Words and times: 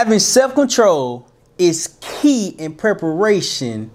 Having 0.00 0.20
self 0.20 0.54
control 0.54 1.28
is 1.58 1.98
key 2.00 2.54
in 2.56 2.72
preparation 2.72 3.90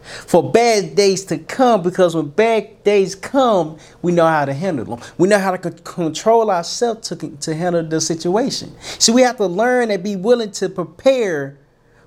for 0.00 0.50
bad 0.50 0.94
days 0.94 1.26
to 1.26 1.36
come 1.36 1.82
because 1.82 2.16
when 2.16 2.28
bad 2.28 2.82
days 2.84 3.14
come, 3.14 3.76
we 4.00 4.12
know 4.12 4.26
how 4.26 4.46
to 4.46 4.54
handle 4.54 4.96
them. 4.96 5.06
We 5.18 5.28
know 5.28 5.38
how 5.38 5.54
to 5.54 5.70
control 5.70 6.50
ourselves 6.50 7.06
to, 7.10 7.16
to 7.16 7.54
handle 7.54 7.82
the 7.82 8.00
situation. 8.00 8.74
So 8.98 9.12
we 9.12 9.20
have 9.20 9.36
to 9.36 9.46
learn 9.46 9.90
and 9.90 10.02
be 10.02 10.16
willing 10.16 10.52
to 10.52 10.70
prepare 10.70 11.58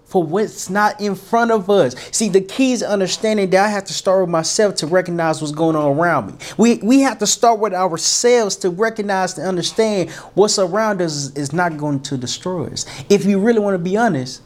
for 0.06 0.24
what's 0.24 0.70
not 0.70 1.02
in 1.02 1.16
front 1.16 1.52
of 1.52 1.70
us. 1.70 1.96
See, 2.12 2.30
the 2.30 2.42
key 2.42 2.72
is 2.74 2.84
understanding 2.84 3.50
that 3.50 3.66
I 3.66 3.70
have 3.70 3.86
to 3.86 3.94
start 3.94 4.22
with 4.22 4.30
myself 4.30 4.76
to 4.76 4.88
recognize 4.88 5.42
what's 5.42 5.54
going 5.54 5.76
on 5.76 5.98
around 5.98 6.28
me. 6.28 6.34
We 6.58 6.76
we 6.78 7.02
have 7.02 7.18
to 7.20 7.28
start 7.28 7.60
with 7.60 7.74
ourselves 7.74 8.56
to 8.58 8.70
recognize 8.70 9.34
to 9.34 9.42
understand 9.42 10.12
what's 10.36 10.60
around 10.60 11.02
us 11.02 11.36
is 11.36 11.52
not 11.54 11.78
going 11.78 12.02
to 12.02 12.18
destroy 12.18 12.68
us. 12.68 12.86
If 13.10 13.26
you 13.26 13.40
really 13.40 13.60
want 13.60 13.74
to 13.74 13.80
be 13.80 13.98
honest, 13.98 14.42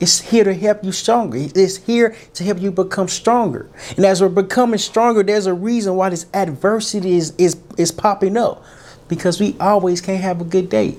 it's 0.00 0.20
here 0.20 0.42
to 0.42 0.54
help 0.54 0.82
you 0.82 0.90
stronger. 0.90 1.38
It's 1.38 1.76
here 1.76 2.16
to 2.34 2.42
help 2.42 2.60
you 2.60 2.72
become 2.72 3.06
stronger. 3.06 3.70
And 3.96 4.04
as 4.04 4.20
we're 4.20 4.30
becoming 4.30 4.78
stronger, 4.78 5.22
there's 5.22 5.46
a 5.46 5.54
reason 5.54 5.94
why 5.94 6.08
this 6.08 6.26
adversity 6.34 7.16
is 7.16 7.32
is, 7.38 7.56
is 7.76 7.92
popping 7.92 8.36
up. 8.36 8.64
Because 9.08 9.38
we 9.38 9.54
always 9.60 10.00
can't 10.00 10.22
have 10.22 10.40
a 10.40 10.44
good 10.44 10.70
day. 10.70 10.96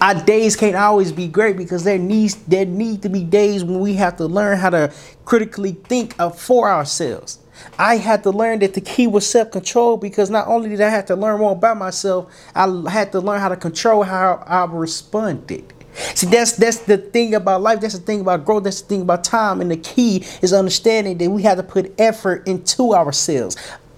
Our 0.00 0.14
days 0.14 0.56
can't 0.56 0.76
always 0.76 1.12
be 1.12 1.28
great 1.28 1.58
because 1.58 1.84
there 1.84 1.98
needs 1.98 2.36
there 2.44 2.64
need 2.64 3.02
to 3.02 3.10
be 3.10 3.22
days 3.22 3.64
when 3.64 3.80
we 3.80 3.94
have 3.94 4.16
to 4.16 4.26
learn 4.26 4.56
how 4.58 4.70
to 4.70 4.92
critically 5.26 5.72
think 5.72 6.14
for 6.34 6.70
ourselves. 6.70 7.38
I 7.78 7.96
had 7.96 8.22
to 8.22 8.30
learn 8.30 8.60
that 8.60 8.72
the 8.72 8.80
key 8.80 9.06
was 9.06 9.28
self-control 9.28 9.98
because 9.98 10.30
not 10.30 10.48
only 10.48 10.70
did 10.70 10.80
I 10.80 10.88
have 10.88 11.04
to 11.06 11.16
learn 11.16 11.40
more 11.40 11.52
about 11.52 11.76
myself, 11.76 12.32
I 12.54 12.66
had 12.90 13.12
to 13.12 13.20
learn 13.20 13.40
how 13.40 13.50
to 13.50 13.56
control 13.56 14.02
how 14.02 14.42
I 14.46 14.64
responded. 14.64 15.70
See, 16.14 16.28
that's 16.28 16.52
that's 16.52 16.78
the 16.78 16.96
thing 16.96 17.34
about 17.34 17.60
life. 17.60 17.80
That's 17.80 17.98
the 17.98 18.00
thing 18.00 18.20
about 18.20 18.46
growth. 18.46 18.64
That's 18.64 18.80
the 18.80 18.88
thing 18.88 19.02
about 19.02 19.24
time. 19.24 19.60
And 19.60 19.70
the 19.70 19.76
key 19.76 20.24
is 20.40 20.54
understanding 20.54 21.18
that 21.18 21.28
we 21.30 21.42
have 21.42 21.58
to 21.58 21.62
put 21.62 21.92
effort 22.00 22.48
into 22.48 22.94
ourselves. 22.94 23.56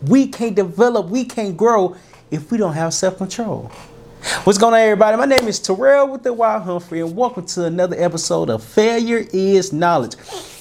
We 0.08 0.26
can't 0.26 0.56
develop, 0.56 1.10
we 1.10 1.24
can't 1.24 1.56
grow 1.56 1.94
if 2.32 2.50
we 2.50 2.58
don't 2.58 2.72
have 2.72 2.92
self-control. 2.92 3.70
What's 4.22 4.56
going 4.56 4.72
on, 4.72 4.80
everybody? 4.80 5.16
My 5.16 5.24
name 5.24 5.48
is 5.48 5.58
Terryl 5.58 6.08
with 6.08 6.22
the 6.22 6.32
Wild 6.32 6.62
Humphrey, 6.62 7.00
and 7.00 7.16
welcome 7.16 7.44
to 7.44 7.64
another 7.64 7.96
episode 7.98 8.50
of 8.50 8.62
Failure 8.62 9.26
is 9.32 9.72
Knowledge. 9.72 10.14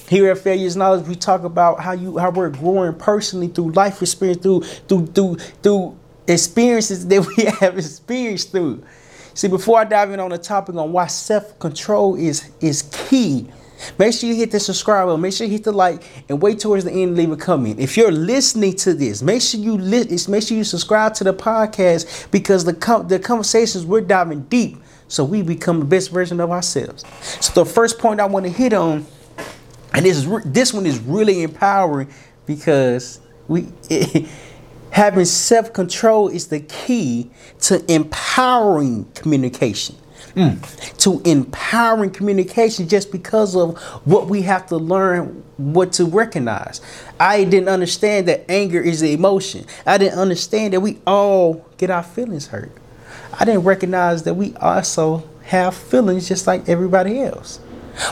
Here 0.08 0.32
at 0.32 0.38
Failure 0.38 0.66
is 0.66 0.74
Knowledge, 0.74 1.06
we 1.06 1.14
talk 1.14 1.44
about 1.44 1.78
how 1.78 1.92
you 1.92 2.18
how 2.18 2.30
we're 2.30 2.50
growing 2.50 2.92
personally 2.94 3.46
through 3.46 3.70
life 3.70 4.02
experience, 4.02 4.42
through 4.42 4.62
through 4.62 5.06
through 5.06 5.36
through 5.62 5.96
experiences 6.26 7.06
that 7.08 7.24
we 7.24 7.44
have 7.60 7.78
experienced 7.78 8.50
through. 8.50 8.82
See, 9.34 9.46
before 9.46 9.78
I 9.78 9.84
dive 9.84 10.10
in 10.10 10.18
on 10.18 10.30
the 10.30 10.38
topic 10.38 10.74
on 10.74 10.90
why 10.90 11.06
self-control 11.06 12.16
is 12.16 12.50
is 12.60 12.82
key, 12.82 13.46
Make 13.98 14.14
sure 14.14 14.28
you 14.28 14.36
hit 14.36 14.50
the 14.50 14.60
subscribe 14.60 15.06
button. 15.06 15.20
Make 15.20 15.32
sure 15.32 15.46
you 15.46 15.52
hit 15.52 15.64
the 15.64 15.72
like 15.72 16.02
and 16.28 16.40
wait 16.40 16.60
towards 16.60 16.84
the 16.84 16.92
end 16.92 17.16
leave 17.16 17.30
a 17.30 17.36
comment. 17.36 17.78
If 17.78 17.96
you're 17.96 18.12
listening 18.12 18.74
to 18.76 18.94
this, 18.94 19.22
make 19.22 19.42
sure 19.42 19.60
you 19.60 19.76
li- 19.78 20.06
make 20.28 20.42
sure 20.42 20.56
you 20.56 20.64
subscribe 20.64 21.14
to 21.14 21.24
the 21.24 21.34
podcast 21.34 22.30
because 22.30 22.64
the 22.64 22.74
com- 22.74 23.08
the 23.08 23.18
conversations 23.18 23.84
we're 23.84 24.00
diving 24.00 24.42
deep 24.42 24.78
so 25.08 25.24
we 25.24 25.42
become 25.42 25.78
the 25.80 25.84
best 25.84 26.10
version 26.10 26.40
of 26.40 26.50
ourselves. 26.50 27.04
So 27.40 27.64
the 27.64 27.70
first 27.70 27.98
point 27.98 28.18
I 28.18 28.24
want 28.24 28.46
to 28.46 28.52
hit 28.52 28.72
on, 28.72 29.06
and 29.92 30.06
this 30.06 30.16
is 30.16 30.26
re- 30.26 30.42
this 30.46 30.72
one 30.72 30.86
is 30.86 30.98
really 31.00 31.42
empowering 31.42 32.08
because 32.46 33.20
we. 33.48 33.68
Having 34.92 35.24
self-control 35.24 36.28
is 36.28 36.48
the 36.48 36.60
key 36.60 37.30
to 37.60 37.82
empowering 37.90 39.06
communication. 39.14 39.96
Mm. 40.34 40.96
To 40.98 41.20
empowering 41.24 42.10
communication 42.10 42.88
just 42.88 43.12
because 43.12 43.54
of 43.54 43.78
what 44.04 44.28
we 44.28 44.42
have 44.42 44.66
to 44.68 44.76
learn 44.76 45.42
what 45.58 45.92
to 45.94 46.06
recognize. 46.06 46.80
I 47.20 47.44
didn't 47.44 47.68
understand 47.68 48.28
that 48.28 48.50
anger 48.50 48.80
is 48.80 49.02
an 49.02 49.08
emotion. 49.08 49.66
I 49.86 49.98
didn't 49.98 50.18
understand 50.18 50.72
that 50.72 50.80
we 50.80 50.98
all 51.06 51.66
get 51.76 51.90
our 51.90 52.02
feelings 52.02 52.48
hurt. 52.48 52.72
I 53.38 53.44
didn't 53.44 53.64
recognize 53.64 54.22
that 54.24 54.34
we 54.34 54.54
also 54.56 55.28
have 55.44 55.74
feelings 55.74 56.28
just 56.28 56.46
like 56.46 56.68
everybody 56.68 57.20
else. 57.20 57.60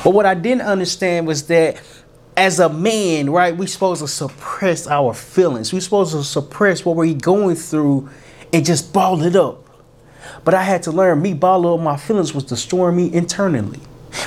But 0.05 0.11
what 0.11 0.27
I 0.27 0.35
didn't 0.35 0.63
understand 0.63 1.27
was 1.27 1.47
that 1.47 1.81
as 2.37 2.59
a 2.61 2.69
man, 2.69 3.31
right, 3.31 3.57
we're 3.57 3.69
supposed 3.69 4.03
to 4.03 4.09
suppress 4.09 4.87
our 4.87 5.15
feelings. 5.15 5.73
We're 5.73 5.81
supposed 5.81 6.13
to 6.13 6.25
suppress 6.25 6.85
what 6.85 6.97
we're 6.97 7.15
going 7.15 7.57
through 7.57 8.09
and 8.53 8.65
just 8.65 8.93
ball 8.93 9.23
it 9.23 9.37
up. 9.37 9.70
But 10.45 10.55
I 10.55 10.63
had 10.63 10.83
to 10.85 10.93
learn 10.93 11.23
me 11.23 11.35
bottling 11.35 11.85
my 11.85 11.97
feelings 11.97 12.35
was 12.35 12.45
destroying 12.45 12.97
me 12.97 13.13
internally. 13.13 13.81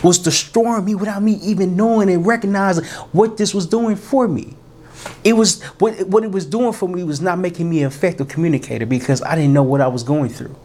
Was 0.03 0.19
destroying 0.19 0.85
me 0.85 0.95
without 0.95 1.21
me 1.21 1.33
even 1.43 1.75
knowing 1.75 2.09
and 2.09 2.25
recognizing 2.25 2.85
what 3.11 3.37
this 3.37 3.53
was 3.53 3.65
doing 3.65 3.95
for 3.95 4.27
me. 4.27 4.55
It 5.23 5.33
was 5.33 5.61
what 5.79 6.07
what 6.07 6.23
it 6.23 6.31
was 6.31 6.45
doing 6.45 6.73
for 6.73 6.87
me 6.87 7.03
was 7.03 7.21
not 7.21 7.39
making 7.39 7.69
me 7.69 7.81
an 7.81 7.87
effective 7.87 8.27
communicator 8.27 8.85
because 8.85 9.21
I 9.21 9.35
didn't 9.35 9.53
know 9.53 9.63
what 9.63 9.81
I 9.81 9.87
was 9.87 10.03
going 10.03 10.29
through. 10.29 10.55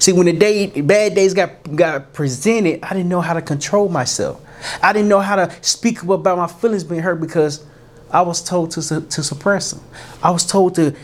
See, 0.00 0.12
when 0.12 0.26
the 0.26 0.32
day 0.32 0.68
bad 0.80 1.14
days 1.14 1.34
got 1.34 1.76
got 1.76 2.12
presented, 2.12 2.80
I 2.82 2.94
didn't 2.94 3.08
know 3.08 3.20
how 3.20 3.34
to 3.34 3.42
control 3.42 3.88
myself. 3.88 4.40
I 4.82 4.92
didn't 4.92 5.08
know 5.08 5.20
how 5.20 5.36
to 5.36 5.54
speak 5.60 6.02
about 6.02 6.38
my 6.38 6.46
feelings 6.46 6.84
being 6.84 7.02
hurt 7.02 7.20
because 7.20 7.64
I 8.10 8.22
was 8.22 8.42
told 8.42 8.70
to 8.72 9.00
to 9.00 9.22
suppress 9.22 9.72
them. 9.72 9.82
I 10.22 10.30
was 10.30 10.46
told 10.46 10.74
to 10.76 10.94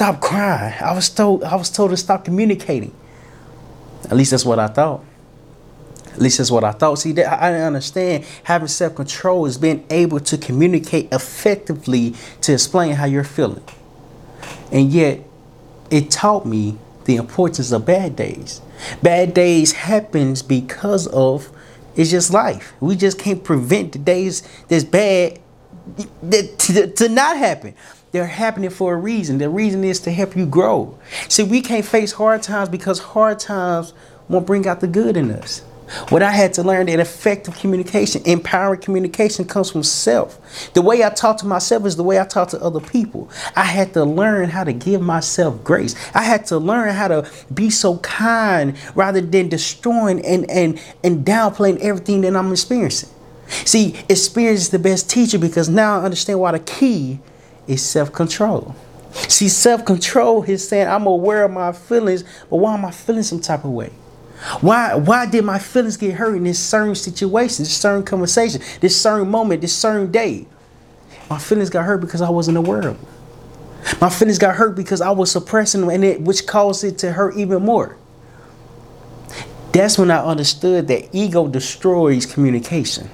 stop 0.00 0.18
crying. 0.18 0.72
I 0.80 0.94
was 0.94 1.10
told 1.10 1.44
I 1.44 1.56
was 1.56 1.68
told 1.68 1.90
to 1.90 1.96
stop 1.98 2.24
communicating. 2.24 2.94
At 4.04 4.16
least 4.16 4.30
that's 4.30 4.46
what 4.46 4.58
I 4.58 4.66
thought. 4.68 5.04
At 6.14 6.22
least 6.22 6.38
that's 6.38 6.50
what 6.50 6.64
I 6.64 6.72
thought. 6.72 6.94
See, 6.94 7.10
I 7.10 7.50
didn't 7.50 7.66
understand 7.66 8.24
having 8.44 8.68
self 8.68 8.94
control 8.94 9.44
is 9.44 9.58
being 9.58 9.84
able 9.90 10.18
to 10.20 10.38
communicate 10.38 11.12
effectively 11.12 12.14
to 12.40 12.54
explain 12.54 12.94
how 12.94 13.04
you're 13.04 13.24
feeling. 13.24 13.62
And 14.72 14.90
yet, 14.90 15.20
it 15.90 16.10
taught 16.10 16.46
me 16.46 16.78
the 17.04 17.16
importance 17.16 17.70
of 17.70 17.84
bad 17.84 18.16
days. 18.16 18.62
Bad 19.02 19.34
days 19.34 19.72
happens 19.72 20.40
because 20.40 21.08
of 21.08 21.52
it's 21.94 22.10
just 22.10 22.32
life. 22.32 22.72
We 22.80 22.96
just 22.96 23.18
can't 23.18 23.44
prevent 23.44 23.92
the 23.92 23.98
days 23.98 24.40
that's 24.66 24.84
bad 24.84 25.40
that 26.22 26.58
to, 26.58 26.86
to 26.86 27.08
not 27.10 27.36
happen. 27.36 27.74
They're 28.12 28.26
happening 28.26 28.70
for 28.70 28.94
a 28.94 28.96
reason. 28.96 29.38
The 29.38 29.48
reason 29.48 29.84
is 29.84 30.00
to 30.00 30.10
help 30.10 30.36
you 30.36 30.46
grow. 30.46 30.98
See, 31.28 31.44
we 31.44 31.60
can't 31.60 31.84
face 31.84 32.12
hard 32.12 32.42
times 32.42 32.68
because 32.68 32.98
hard 32.98 33.38
times 33.38 33.92
won't 34.28 34.46
bring 34.46 34.66
out 34.66 34.80
the 34.80 34.88
good 34.88 35.16
in 35.16 35.30
us. 35.30 35.62
What 36.10 36.22
I 36.22 36.30
had 36.30 36.54
to 36.54 36.62
learn 36.62 36.86
that 36.86 37.00
effective 37.00 37.58
communication, 37.58 38.22
empowering 38.24 38.80
communication 38.80 39.44
comes 39.44 39.70
from 39.70 39.82
self. 39.82 40.38
The 40.72 40.82
way 40.82 41.02
I 41.02 41.10
talk 41.10 41.38
to 41.38 41.46
myself 41.46 41.84
is 41.84 41.96
the 41.96 42.04
way 42.04 42.20
I 42.20 42.24
talk 42.24 42.48
to 42.50 42.62
other 42.62 42.80
people. 42.80 43.28
I 43.56 43.64
had 43.64 43.92
to 43.94 44.04
learn 44.04 44.50
how 44.50 44.62
to 44.62 44.72
give 44.72 45.00
myself 45.00 45.64
grace. 45.64 45.96
I 46.14 46.22
had 46.22 46.46
to 46.46 46.58
learn 46.58 46.94
how 46.94 47.08
to 47.08 47.30
be 47.52 47.70
so 47.70 47.98
kind 47.98 48.76
rather 48.94 49.20
than 49.20 49.48
destroying 49.48 50.24
and, 50.24 50.48
and, 50.48 50.80
and 51.02 51.24
downplaying 51.24 51.80
everything 51.80 52.20
that 52.20 52.36
I'm 52.36 52.52
experiencing. 52.52 53.10
See, 53.48 53.96
experience 54.08 54.60
is 54.60 54.70
the 54.70 54.78
best 54.78 55.10
teacher 55.10 55.38
because 55.38 55.68
now 55.68 55.98
I 55.98 56.04
understand 56.04 56.38
why 56.38 56.52
the 56.52 56.60
key 56.60 57.18
is 57.66 57.82
self 57.82 58.12
control. 58.12 58.74
See, 59.12 59.48
self 59.48 59.84
control 59.84 60.42
is 60.44 60.66
saying 60.66 60.88
I'm 60.88 61.06
aware 61.06 61.44
of 61.44 61.50
my 61.50 61.72
feelings, 61.72 62.24
but 62.48 62.56
why 62.56 62.74
am 62.74 62.84
I 62.84 62.90
feeling 62.90 63.22
some 63.22 63.40
type 63.40 63.64
of 63.64 63.70
way? 63.70 63.90
Why 64.60 64.94
why 64.94 65.26
did 65.26 65.44
my 65.44 65.58
feelings 65.58 65.96
get 65.96 66.14
hurt 66.14 66.36
in 66.36 66.44
this 66.44 66.58
certain 66.58 66.94
situation, 66.94 67.64
this 67.64 67.76
certain 67.76 68.04
conversation, 68.04 68.62
this 68.80 69.00
certain 69.00 69.28
moment, 69.28 69.60
this 69.60 69.76
certain 69.76 70.10
day? 70.10 70.46
My 71.28 71.38
feelings 71.38 71.70
got 71.70 71.84
hurt 71.84 72.00
because 72.00 72.22
I 72.22 72.30
wasn't 72.30 72.56
aware 72.56 72.78
of 72.78 72.84
them. 72.84 73.06
My 74.00 74.10
feelings 74.10 74.38
got 74.38 74.56
hurt 74.56 74.74
because 74.76 75.00
I 75.00 75.10
was 75.10 75.30
suppressing 75.30 75.80
them, 75.80 75.90
and 75.90 76.04
it 76.04 76.20
which 76.20 76.46
caused 76.46 76.84
it 76.84 76.98
to 76.98 77.12
hurt 77.12 77.36
even 77.36 77.62
more. 77.62 77.96
That's 79.72 79.98
when 79.98 80.10
I 80.10 80.18
understood 80.18 80.88
that 80.88 81.14
ego 81.14 81.46
destroys 81.46 82.26
communication. 82.26 83.08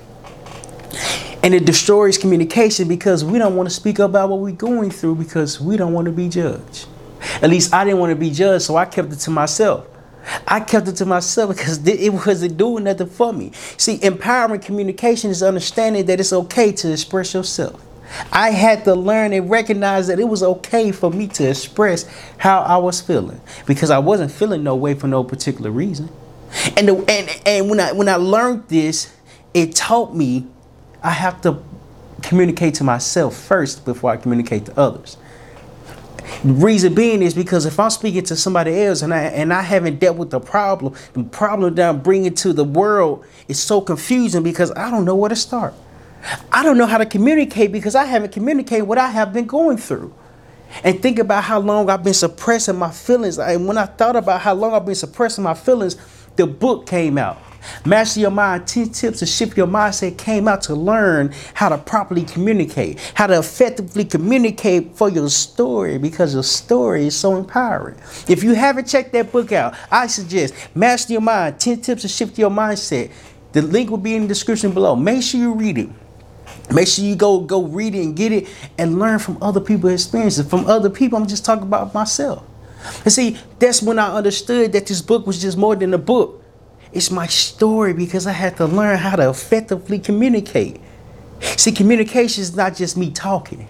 And 1.47 1.55
it 1.55 1.65
destroys 1.65 2.19
communication 2.19 2.89
because 2.89 3.25
we 3.25 3.39
don't 3.39 3.55
want 3.55 3.69
to 3.69 3.73
speak 3.73 4.01
about 4.01 4.31
what 4.31 4.41
we're 4.41 4.51
going 4.51 4.91
through 4.91 5.15
because 5.15 5.61
we 5.61 5.77
don't 5.77 5.93
want 5.93 6.07
to 6.07 6.11
be 6.11 6.29
judged. 6.29 6.89
At 7.41 7.51
least 7.51 7.73
I 7.73 7.85
didn't 7.85 8.01
want 8.01 8.11
to 8.11 8.17
be 8.17 8.31
judged, 8.31 8.65
so 8.65 8.77
I 8.77 8.85
kept 8.85 9.13
it 9.13 9.21
to 9.21 9.31
myself. 9.31 9.87
I 10.49 10.59
kept 10.59 10.89
it 10.89 10.97
to 10.97 11.07
myself 11.07 11.57
because 11.57 11.87
it 11.87 12.13
wasn't 12.13 12.57
doing 12.57 12.83
nothing 12.83 13.07
for 13.07 13.33
me. 13.33 13.53
See, 13.77 14.03
empowering 14.03 14.61
communication 14.61 15.31
is 15.31 15.41
understanding 15.41 16.07
that 16.07 16.19
it's 16.19 16.33
okay 16.33 16.73
to 16.73 16.91
express 16.91 17.33
yourself. 17.33 17.81
I 18.33 18.51
had 18.51 18.83
to 18.83 18.97
learn 18.97 19.33
and 19.33 19.49
recognize 19.49 20.09
that 20.09 20.19
it 20.19 20.29
was 20.29 20.43
okay 20.43 20.91
for 20.91 21.13
me 21.13 21.29
to 21.29 21.51
express 21.51 22.11
how 22.39 22.63
I 22.63 22.77
was 22.79 23.01
feeling 23.01 23.41
because 23.67 23.91
I 23.91 24.01
wasn't 24.01 24.33
feeling 24.33 24.65
no 24.65 24.75
way 24.75 24.95
for 24.95 25.07
no 25.07 25.23
particular 25.23 25.71
reason. 25.71 26.09
And 26.77 26.89
the, 26.89 26.97
and 27.09 27.41
and 27.47 27.71
when 27.71 27.79
I 27.79 27.93
when 27.93 28.09
I 28.09 28.17
learned 28.17 28.67
this, 28.67 29.15
it 29.55 29.77
taught 29.77 30.13
me 30.13 30.49
I 31.07 31.11
have 31.11 31.41
to 31.43 31.63
communicate 32.21 32.75
to 32.75 32.85
myself 32.85 33.37
first 33.37 33.85
before 33.85 34.11
I 34.11 34.17
communicate 34.17 34.67
to 34.67 34.77
others. 34.77 35.17
The 36.43 36.53
reason 36.53 36.97
being 36.97 37.23
is 37.23 37.33
because 37.33 37.65
if 37.65 37.79
I'm 37.79 37.91
speaking 37.91 38.25
to 38.25 38.35
somebody 38.35 38.83
else 38.83 39.03
and 39.03 39.15
I 39.15 39.21
and 39.21 39.53
I 39.53 39.63
haven't 39.63 40.01
dealt 40.01 40.17
with 40.17 40.31
the 40.31 40.41
problem, 40.41 40.95
the 41.13 41.23
problem 41.23 41.77
that 41.77 41.89
I'm 41.89 42.01
bringing 42.01 42.35
to 42.35 42.53
the 42.53 42.65
world 42.65 43.25
is 43.47 43.63
so 43.63 43.81
confusing 43.81 44.43
because 44.43 44.73
I 44.73 44.91
don't 44.91 45.05
know 45.05 45.15
where 45.15 45.29
to 45.29 45.37
start. 45.37 45.75
I 46.51 46.65
don't 46.65 46.77
know 46.77 46.87
how 46.87 46.99
to 46.99 47.07
communicate 47.07 47.71
because 47.71 47.95
I 47.95 48.05
haven't 48.07 48.33
communicated 48.33 48.87
what 48.87 48.99
I 48.99 49.11
have 49.11 49.33
been 49.33 49.47
going 49.47 49.77
through. 49.77 50.13
And 50.83 51.01
think 51.01 51.21
about 51.21 51.45
how 51.45 51.61
long 51.61 51.89
I've 51.89 52.03
been 52.03 52.15
suppressing 52.15 52.75
my 52.75 52.91
feelings. 52.91 53.39
And 53.39 53.69
when 53.69 53.79
I 53.79 53.87
thought 53.87 54.17
about 54.17 54.41
how 54.41 54.55
long 54.55 54.75
I've 54.75 54.85
been 54.85 54.97
suppressing 54.97 55.45
my 55.45 55.55
feelings, 55.55 55.95
the 56.35 56.49
book 56.49 56.89
came 56.89 57.17
out. 57.17 57.41
Master 57.85 58.21
Your 58.21 58.31
Mind 58.31 58.67
10 58.67 58.91
Tips 58.91 59.19
to 59.21 59.27
Shift 59.27 59.57
Your 59.57 59.67
Mindset 59.67 60.19
came 60.19 60.49
out 60.49 60.63
to 60.63 60.75
learn 60.75 61.33
how 61.55 61.69
to 61.69 61.79
properly 61.79 62.23
communicate, 62.23 62.99
how 63.15 63.27
to 63.27 63.39
effectively 63.39 64.05
communicate 64.05 64.95
for 64.95 65.09
your 65.09 65.29
story 65.29 65.99
because 65.99 66.35
your 66.35 66.43
story 66.43 67.07
is 67.07 67.17
so 67.17 67.37
empowering. 67.37 67.99
If 68.29 68.43
you 68.43 68.55
haven't 68.55 68.87
checked 68.87 69.13
that 69.13 69.33
book 69.33 69.53
out, 69.53 69.75
I 69.91 70.07
suggest 70.07 70.55
Master 70.75 71.15
Your 71.15 71.23
Mind 71.23 71.61
10 71.61 71.81
Tips 71.81 72.03
to 72.03 72.09
Shift 72.09 72.39
Your 72.39 72.51
Mindset. 72.51 73.11
The 73.53 73.63
link 73.63 73.91
will 73.91 73.99
be 73.99 74.15
in 74.15 74.23
the 74.23 74.29
description 74.29 74.73
below. 74.73 74.97
Make 74.97 75.23
sure 75.23 75.41
you 75.41 75.55
read 75.55 75.79
it. 75.79 75.89
Make 76.73 76.89
sure 76.89 77.05
you 77.05 77.15
go 77.15 77.41
go 77.41 77.63
read 77.65 77.95
it 77.95 78.03
and 78.03 78.17
get 78.17 78.33
it 78.33 78.49
and 78.77 78.99
learn 78.99 79.19
from 79.19 79.39
other 79.43 79.61
people's 79.61 79.93
experiences. 79.93 80.49
From 80.49 80.67
other 80.67 80.91
people, 80.91 81.19
I'm 81.19 81.27
just 81.27 81.45
talking 81.45 81.63
about 81.63 81.95
myself. 81.95 82.45
And 83.05 83.13
see, 83.13 83.39
that's 83.59 83.83
when 83.83 83.99
I 83.99 84.13
understood 84.13 84.73
that 84.73 84.87
this 84.87 85.01
book 85.01 85.27
was 85.27 85.41
just 85.41 85.57
more 85.57 85.77
than 85.77 85.95
a 85.95 85.99
book. 85.99 86.43
It's 86.97 87.11
my 87.11 87.27
story 87.27 87.93
because 87.93 88.27
I 88.27 88.33
had 88.33 88.57
to 88.57 88.67
learn 88.67 88.99
how 88.99 89.17
to 89.17 89.29
effectively 89.29 89.99
communicate. 89.99 90.81
See, 91.41 91.71
communication 91.71 92.43
is 92.43 92.57
not 92.57 92.75
just 92.75 92.97
me 92.97 93.11
talking. 93.11 93.69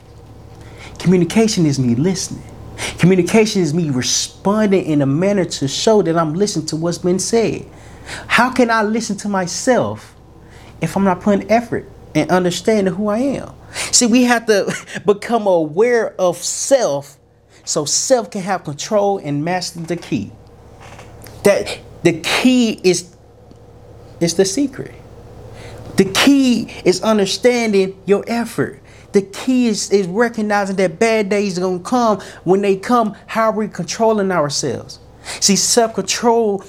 Communication 0.99 1.67
is 1.67 1.79
me 1.79 1.95
listening. 1.97 2.45
Communication 2.99 3.63
is 3.63 3.75
me 3.75 3.91
responding 3.91 4.85
in 4.85 5.03
a 5.03 5.07
manner 5.07 5.45
to 5.45 5.67
show 5.67 6.03
that 6.03 6.17
I'm 6.17 6.35
listening 6.35 6.67
to 6.67 6.77
what's 6.77 6.99
been 6.99 7.19
said. 7.19 7.67
How 8.29 8.53
can 8.53 8.71
I 8.71 8.83
listen 8.83 9.17
to 9.19 9.29
myself 9.29 10.15
if 10.81 10.97
I'm 10.97 11.05
not 11.05 11.21
putting 11.21 11.51
effort 11.51 11.91
and 12.15 12.31
understanding 12.31 12.95
who 12.95 13.09
I 13.09 13.19
am. 13.19 13.53
See, 13.73 14.07
we 14.07 14.23
have 14.25 14.47
to 14.47 14.75
become 15.07 15.47
aware 15.47 16.15
of 16.21 16.39
self 16.39 17.19
so 17.65 17.85
self 17.85 18.31
can 18.31 18.43
have 18.43 18.65
control 18.65 19.19
and 19.19 19.45
master 19.45 19.81
the 19.81 19.97
key. 19.97 20.31
That 21.43 21.79
the 22.03 22.21
key 22.21 22.81
is 22.85 23.16
is 24.21 24.35
the 24.35 24.45
secret. 24.45 24.95
The 25.97 26.05
key 26.05 26.73
is 26.85 27.03
understanding 27.03 28.01
your 28.05 28.25
effort. 28.27 28.81
The 29.13 29.23
key 29.23 29.69
is, 29.69 29.91
is 29.91 30.07
recognizing 30.07 30.77
that 30.77 30.99
bad 30.99 31.31
days 31.31 31.57
are 31.59 31.63
gonna 31.63 31.79
come. 31.81 32.21
When 32.45 32.61
they 32.61 32.77
come, 32.77 33.17
how 33.27 33.51
are 33.51 33.57
we 33.57 33.69
controlling 33.69 34.31
ourselves? 34.31 34.99
See, 35.41 35.57
self-control 35.57 36.65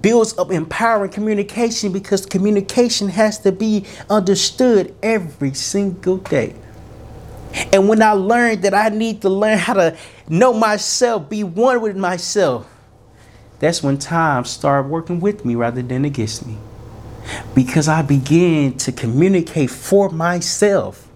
builds 0.00 0.36
up 0.38 0.50
empowering 0.50 1.10
communication 1.10 1.92
because 1.92 2.24
communication 2.26 3.08
has 3.08 3.38
to 3.40 3.52
be 3.52 3.84
understood 4.08 4.94
every 5.02 5.52
single 5.54 6.16
day. 6.16 6.54
And 7.72 7.88
when 7.88 8.02
I 8.02 8.12
learned 8.12 8.62
that 8.62 8.74
I 8.74 8.88
need 8.88 9.22
to 9.22 9.28
learn 9.28 9.58
how 9.58 9.74
to 9.74 9.96
know 10.28 10.52
myself, 10.52 11.28
be 11.28 11.44
one 11.44 11.80
with 11.82 11.96
myself, 11.96 12.66
that's 13.60 13.82
when 13.82 13.98
time 13.98 14.44
started 14.44 14.88
working 14.88 15.20
with 15.20 15.44
me 15.44 15.54
rather 15.54 15.82
than 15.82 16.04
against 16.04 16.46
me. 16.46 16.56
Because 17.54 17.88
I 17.88 18.02
began 18.02 18.76
to 18.78 18.92
communicate 18.92 19.70
for 19.70 20.10
myself. 20.10 21.08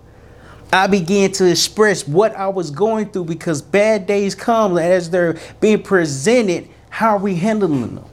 I 0.72 0.86
began 0.86 1.32
to 1.32 1.50
express 1.50 2.06
what 2.06 2.34
I 2.34 2.48
was 2.48 2.70
going 2.70 3.10
through 3.10 3.24
because 3.24 3.62
bad 3.62 4.06
days 4.06 4.34
come 4.34 4.76
as 4.76 5.08
they're 5.10 5.38
being 5.60 5.82
presented. 5.82 6.68
How 6.90 7.16
are 7.16 7.18
we 7.18 7.36
handling 7.36 7.94
them? 7.94 8.04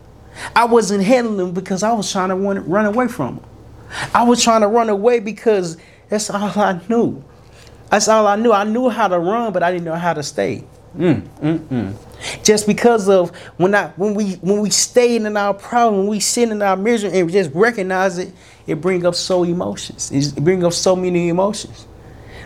I 0.55 0.65
wasn't 0.65 1.03
handling 1.03 1.37
them 1.37 1.51
because 1.51 1.83
I 1.83 1.91
was 1.93 2.09
trying 2.11 2.29
to 2.29 2.35
run, 2.35 2.85
away 2.85 3.07
from 3.07 3.37
them. 3.37 3.45
I 4.13 4.23
was 4.23 4.43
trying 4.43 4.61
to 4.61 4.67
run 4.67 4.89
away 4.89 5.19
because 5.19 5.77
that's 6.09 6.29
all 6.29 6.51
I 6.59 6.81
knew. 6.87 7.23
That's 7.89 8.07
all 8.07 8.27
I 8.27 8.35
knew. 8.35 8.51
I 8.51 8.63
knew 8.63 8.89
how 8.89 9.07
to 9.07 9.19
run, 9.19 9.53
but 9.53 9.63
I 9.63 9.71
didn't 9.71 9.85
know 9.85 9.95
how 9.95 10.13
to 10.13 10.23
stay. 10.23 10.63
Mm, 10.97 11.21
mm, 11.39 11.59
mm. 11.59 12.43
Just 12.43 12.65
because 12.65 13.09
of 13.09 13.35
when 13.57 13.75
I 13.75 13.87
when 13.97 14.13
we 14.13 14.33
when 14.35 14.61
we 14.61 14.69
stay 14.69 15.17
in 15.17 15.37
our 15.37 15.53
problem, 15.53 15.99
when 15.99 16.07
we 16.07 16.19
sit 16.19 16.49
in 16.49 16.61
our 16.61 16.77
misery 16.77 17.19
and 17.19 17.29
just 17.29 17.51
recognize 17.53 18.17
it, 18.17 18.31
it 18.65 18.79
brings 18.79 19.03
up 19.03 19.15
so 19.15 19.43
emotions. 19.43 20.11
It 20.11 20.43
brings 20.43 20.63
up 20.63 20.73
so 20.73 20.95
many 20.95 21.27
emotions. 21.27 21.85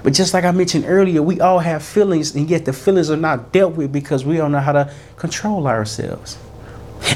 But 0.01 0.13
just 0.13 0.33
like 0.33 0.45
I 0.45 0.51
mentioned 0.51 0.85
earlier, 0.87 1.21
we 1.21 1.41
all 1.41 1.59
have 1.59 1.83
feelings, 1.83 2.33
and 2.33 2.49
yet 2.49 2.65
the 2.65 2.73
feelings 2.73 3.11
are 3.11 3.17
not 3.17 3.51
dealt 3.51 3.75
with 3.75 3.91
because 3.91 4.25
we 4.25 4.37
don't 4.37 4.51
know 4.51 4.59
how 4.59 4.71
to 4.71 4.93
control 5.17 5.67
ourselves. 5.67 6.37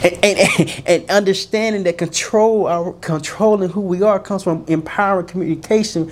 And, 0.04 0.24
and, 0.24 0.84
and, 0.88 1.10
understanding 1.10 1.84
that 1.84 1.98
control 1.98 2.68
our 2.68 2.94
controlling 2.94 3.70
who 3.70 3.82
we 3.82 4.02
are 4.02 4.20
comes 4.20 4.44
from 4.44 4.64
empowering 4.68 5.28
communication 5.28 6.12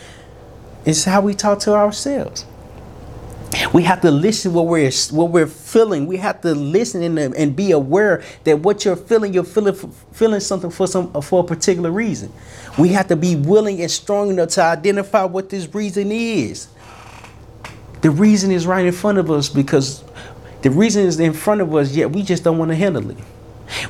is 0.86 1.06
how 1.06 1.22
we 1.22 1.34
talk 1.34 1.60
to 1.60 1.74
ourselves 1.74 2.46
we 3.74 3.84
have 3.84 4.02
to 4.02 4.12
listen 4.12 4.54
what 4.54 4.68
we're 4.68 4.92
what 5.12 5.30
we're 5.30 5.48
feeling 5.48 6.08
we 6.08 6.18
have 6.18 6.42
to 6.42 6.54
listen 6.54 7.04
and, 7.04 7.36
and 7.36 7.56
be 7.56 7.72
aware 7.72 8.24
that 8.44 8.60
what 8.60 8.86
you're 8.86 8.96
feeling 8.96 9.34
you're 9.34 9.44
feeling 9.44 9.74
feeling 10.12 10.40
something 10.40 10.72
for 10.72 10.88
some 10.88 11.12
for 11.22 11.44
a 11.44 11.48
particular 11.48 11.92
reason 11.92 12.32
we 12.78 12.90
have 12.90 13.08
to 13.08 13.16
be 13.16 13.36
willing 13.36 13.82
and 13.82 13.92
strong 13.92 14.30
enough 14.30 14.50
to 14.50 14.62
identify 14.62 15.24
what 15.24 15.50
this 15.50 15.74
reason 15.74 16.12
is 16.12 16.68
the 18.02 18.10
reason 18.10 18.52
is 18.52 18.66
right 18.66 18.86
in 18.86 18.94
front 18.94 19.18
of 19.18 19.30
us 19.30 19.50
because 19.50 20.04
the 20.62 20.72
reason 20.72 21.06
is 21.06 21.20
in 21.20 21.34
front 21.34 21.62
of 21.62 21.76
us 21.76 21.96
yet 21.96 22.12
we 22.12 22.24
just 22.24 22.44
don't 22.44 22.58
want 22.58 22.70
to 22.70 22.76
handle 22.76 23.10
it 23.10 23.18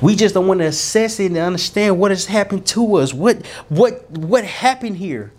we 0.02 0.16
just 0.16 0.34
don't 0.34 0.48
want 0.48 0.60
to 0.60 0.68
assess 0.68 1.20
it 1.20 1.28
and 1.28 1.38
understand 1.38 2.00
what 2.00 2.12
has 2.12 2.26
happened 2.26 2.66
to 2.68 2.96
us. 2.96 3.14
What 3.14 3.46
what 3.70 4.10
what 4.12 4.44
happened 4.46 4.98
here? 4.98 5.32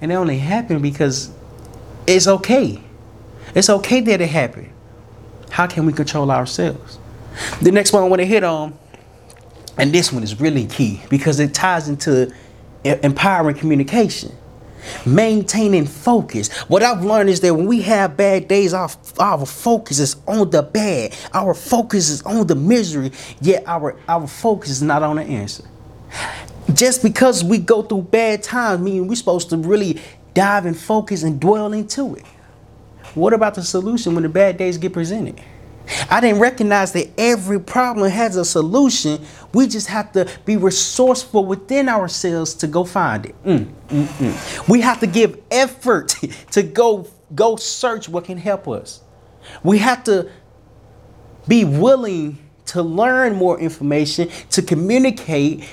And 0.00 0.12
it 0.12 0.14
only 0.14 0.38
happened 0.38 0.82
because 0.82 1.30
it's 2.06 2.26
okay. 2.26 2.82
It's 3.56 3.70
okay 3.70 4.00
that 4.02 4.20
it 4.20 4.28
happened. 4.28 4.70
How 5.50 5.66
can 5.66 5.86
we 5.86 5.92
control 5.92 6.30
ourselves? 6.30 6.98
The 7.62 7.72
next 7.72 7.92
one 7.92 8.02
I 8.02 8.06
want 8.06 8.20
to 8.20 8.26
hit 8.26 8.44
on, 8.44 8.78
and 9.78 9.92
this 9.92 10.12
one 10.12 10.22
is 10.22 10.40
really 10.40 10.66
key 10.66 11.00
because 11.08 11.40
it 11.40 11.54
ties 11.54 11.88
into 11.88 12.32
empowering 12.84 13.56
communication 13.56 14.36
maintaining 15.04 15.86
focus. 15.86 16.52
What 16.68 16.82
I've 16.82 17.04
learned 17.04 17.30
is 17.30 17.40
that 17.40 17.54
when 17.54 17.66
we 17.66 17.82
have 17.82 18.16
bad 18.16 18.46
days, 18.46 18.72
our, 18.74 18.88
our 19.18 19.44
focus 19.46 19.98
is 19.98 20.16
on 20.26 20.50
the 20.50 20.62
bad. 20.62 21.14
Our 21.32 21.54
focus 21.54 22.08
is 22.08 22.22
on 22.22 22.46
the 22.46 22.54
misery, 22.54 23.12
yet 23.40 23.64
our, 23.66 23.98
our 24.08 24.26
focus 24.26 24.70
is 24.70 24.82
not 24.82 25.02
on 25.02 25.16
the 25.16 25.22
answer. 25.22 25.64
Just 26.72 27.02
because 27.02 27.42
we 27.42 27.58
go 27.58 27.82
through 27.82 28.02
bad 28.02 28.42
times, 28.42 28.80
mean 28.80 29.06
we're 29.06 29.16
supposed 29.16 29.50
to 29.50 29.56
really 29.56 30.00
dive 30.34 30.66
and 30.66 30.76
focus 30.76 31.22
and 31.22 31.40
dwell 31.40 31.72
into 31.72 32.14
it. 32.14 32.24
What 33.16 33.32
about 33.32 33.54
the 33.54 33.62
solution 33.62 34.14
when 34.14 34.22
the 34.22 34.28
bad 34.28 34.58
days 34.58 34.76
get 34.76 34.92
presented? 34.92 35.40
I 36.10 36.20
didn't 36.20 36.40
recognize 36.40 36.92
that 36.92 37.08
every 37.16 37.58
problem 37.58 38.10
has 38.10 38.36
a 38.36 38.44
solution. 38.44 39.24
We 39.54 39.68
just 39.68 39.86
have 39.86 40.12
to 40.12 40.28
be 40.44 40.56
resourceful 40.58 41.46
within 41.46 41.88
ourselves 41.88 42.52
to 42.56 42.66
go 42.66 42.84
find 42.84 43.26
it. 43.26 43.44
Mm, 43.44 43.72
mm, 43.88 44.04
mm. 44.04 44.68
We 44.68 44.82
have 44.82 45.00
to 45.00 45.06
give 45.06 45.40
effort 45.50 46.14
to 46.50 46.62
go 46.62 47.08
go 47.34 47.56
search 47.56 48.08
what 48.08 48.24
can 48.24 48.36
help 48.36 48.68
us. 48.68 49.00
We 49.62 49.78
have 49.78 50.04
to 50.04 50.30
be 51.48 51.64
willing 51.64 52.38
to 52.66 52.82
learn 52.82 53.34
more 53.34 53.58
information, 53.58 54.28
to 54.50 54.60
communicate, 54.60 55.64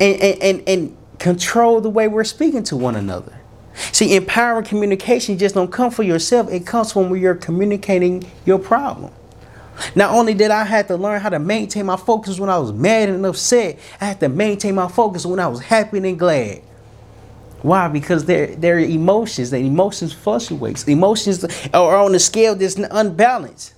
and, 0.00 0.20
and, 0.20 0.42
and, 0.42 0.68
and 0.68 0.96
control 1.18 1.80
the 1.80 1.90
way 1.90 2.06
we're 2.06 2.24
speaking 2.24 2.62
to 2.64 2.76
one 2.76 2.94
another. 2.94 3.41
See, 3.74 4.14
empowering 4.16 4.64
communication 4.64 5.38
just 5.38 5.54
don't 5.54 5.70
come 5.72 5.90
for 5.90 6.02
yourself. 6.02 6.50
It 6.50 6.66
comes 6.66 6.92
from 6.92 7.10
when 7.10 7.20
you're 7.20 7.34
communicating 7.34 8.30
your 8.44 8.58
problem. 8.58 9.12
Not 9.94 10.14
only 10.14 10.34
did 10.34 10.50
I 10.50 10.64
have 10.64 10.86
to 10.88 10.96
learn 10.96 11.20
how 11.20 11.30
to 11.30 11.38
maintain 11.38 11.86
my 11.86 11.96
focus 11.96 12.38
when 12.38 12.50
I 12.50 12.58
was 12.58 12.72
mad 12.72 13.08
and 13.08 13.24
upset, 13.24 13.78
I 14.00 14.06
had 14.06 14.20
to 14.20 14.28
maintain 14.28 14.74
my 14.74 14.88
focus 14.88 15.24
when 15.24 15.40
I 15.40 15.48
was 15.48 15.60
happy 15.60 15.98
and 15.98 16.18
glad. 16.18 16.62
Why? 17.62 17.88
Because 17.88 18.24
their 18.24 18.48
their 18.56 18.78
emotions, 18.80 19.50
the 19.50 19.58
emotions 19.58 20.12
fluctuates. 20.12 20.86
Emotions 20.88 21.44
are 21.72 21.96
on 21.96 22.14
a 22.14 22.18
scale 22.18 22.54
that's 22.54 22.76
unbalanced. 22.76 23.74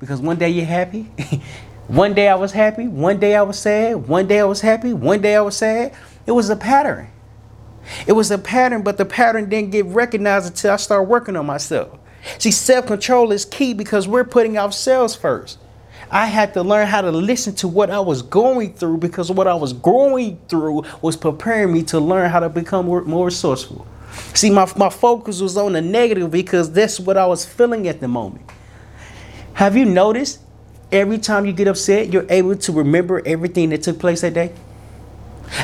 Because 0.00 0.20
one 0.20 0.36
day 0.36 0.50
you're 0.50 0.66
happy, 0.66 1.02
one 1.88 2.14
day 2.14 2.28
I 2.28 2.34
was 2.34 2.52
happy, 2.52 2.86
one 2.86 3.18
day 3.18 3.34
I 3.34 3.42
was 3.42 3.58
sad, 3.58 4.08
one 4.08 4.26
day 4.26 4.40
I 4.40 4.44
was 4.44 4.60
happy, 4.60 4.92
one 4.92 5.20
day 5.20 5.36
I 5.36 5.40
was 5.40 5.56
sad. 5.56 5.94
It 6.26 6.32
was 6.32 6.50
a 6.50 6.56
pattern. 6.56 7.08
It 8.06 8.12
was 8.12 8.30
a 8.30 8.38
pattern, 8.38 8.82
but 8.82 8.96
the 8.96 9.04
pattern 9.04 9.48
didn't 9.48 9.70
get 9.70 9.86
recognized 9.86 10.46
until 10.46 10.72
I 10.72 10.76
started 10.76 11.04
working 11.04 11.36
on 11.36 11.46
myself. 11.46 11.98
See, 12.38 12.50
self 12.50 12.86
control 12.86 13.32
is 13.32 13.44
key 13.44 13.74
because 13.74 14.06
we're 14.06 14.24
putting 14.24 14.58
ourselves 14.58 15.14
first. 15.14 15.58
I 16.10 16.26
had 16.26 16.54
to 16.54 16.62
learn 16.62 16.86
how 16.86 17.02
to 17.02 17.10
listen 17.10 17.54
to 17.56 17.68
what 17.68 17.90
I 17.90 18.00
was 18.00 18.22
going 18.22 18.74
through 18.74 18.98
because 18.98 19.30
what 19.30 19.46
I 19.46 19.54
was 19.54 19.72
going 19.74 20.38
through 20.48 20.84
was 21.02 21.16
preparing 21.16 21.72
me 21.72 21.82
to 21.84 22.00
learn 22.00 22.30
how 22.30 22.40
to 22.40 22.48
become 22.48 22.86
more, 22.86 23.02
resourceful. 23.02 23.86
See, 24.34 24.50
my, 24.50 24.70
my 24.76 24.88
focus 24.88 25.40
was 25.40 25.56
on 25.56 25.74
the 25.74 25.82
negative 25.82 26.30
because 26.30 26.72
that's 26.72 26.98
what 26.98 27.18
I 27.18 27.26
was 27.26 27.44
feeling 27.44 27.88
at 27.88 28.00
the 28.00 28.08
moment. 28.08 28.50
Have 29.54 29.76
you 29.76 29.84
noticed 29.84 30.40
every 30.90 31.18
time 31.18 31.44
you 31.44 31.52
get 31.52 31.68
upset, 31.68 32.10
you're 32.12 32.26
able 32.30 32.56
to 32.56 32.72
remember 32.72 33.20
everything 33.26 33.68
that 33.70 33.82
took 33.82 33.98
place 33.98 34.22
that 34.22 34.32
day? 34.32 34.52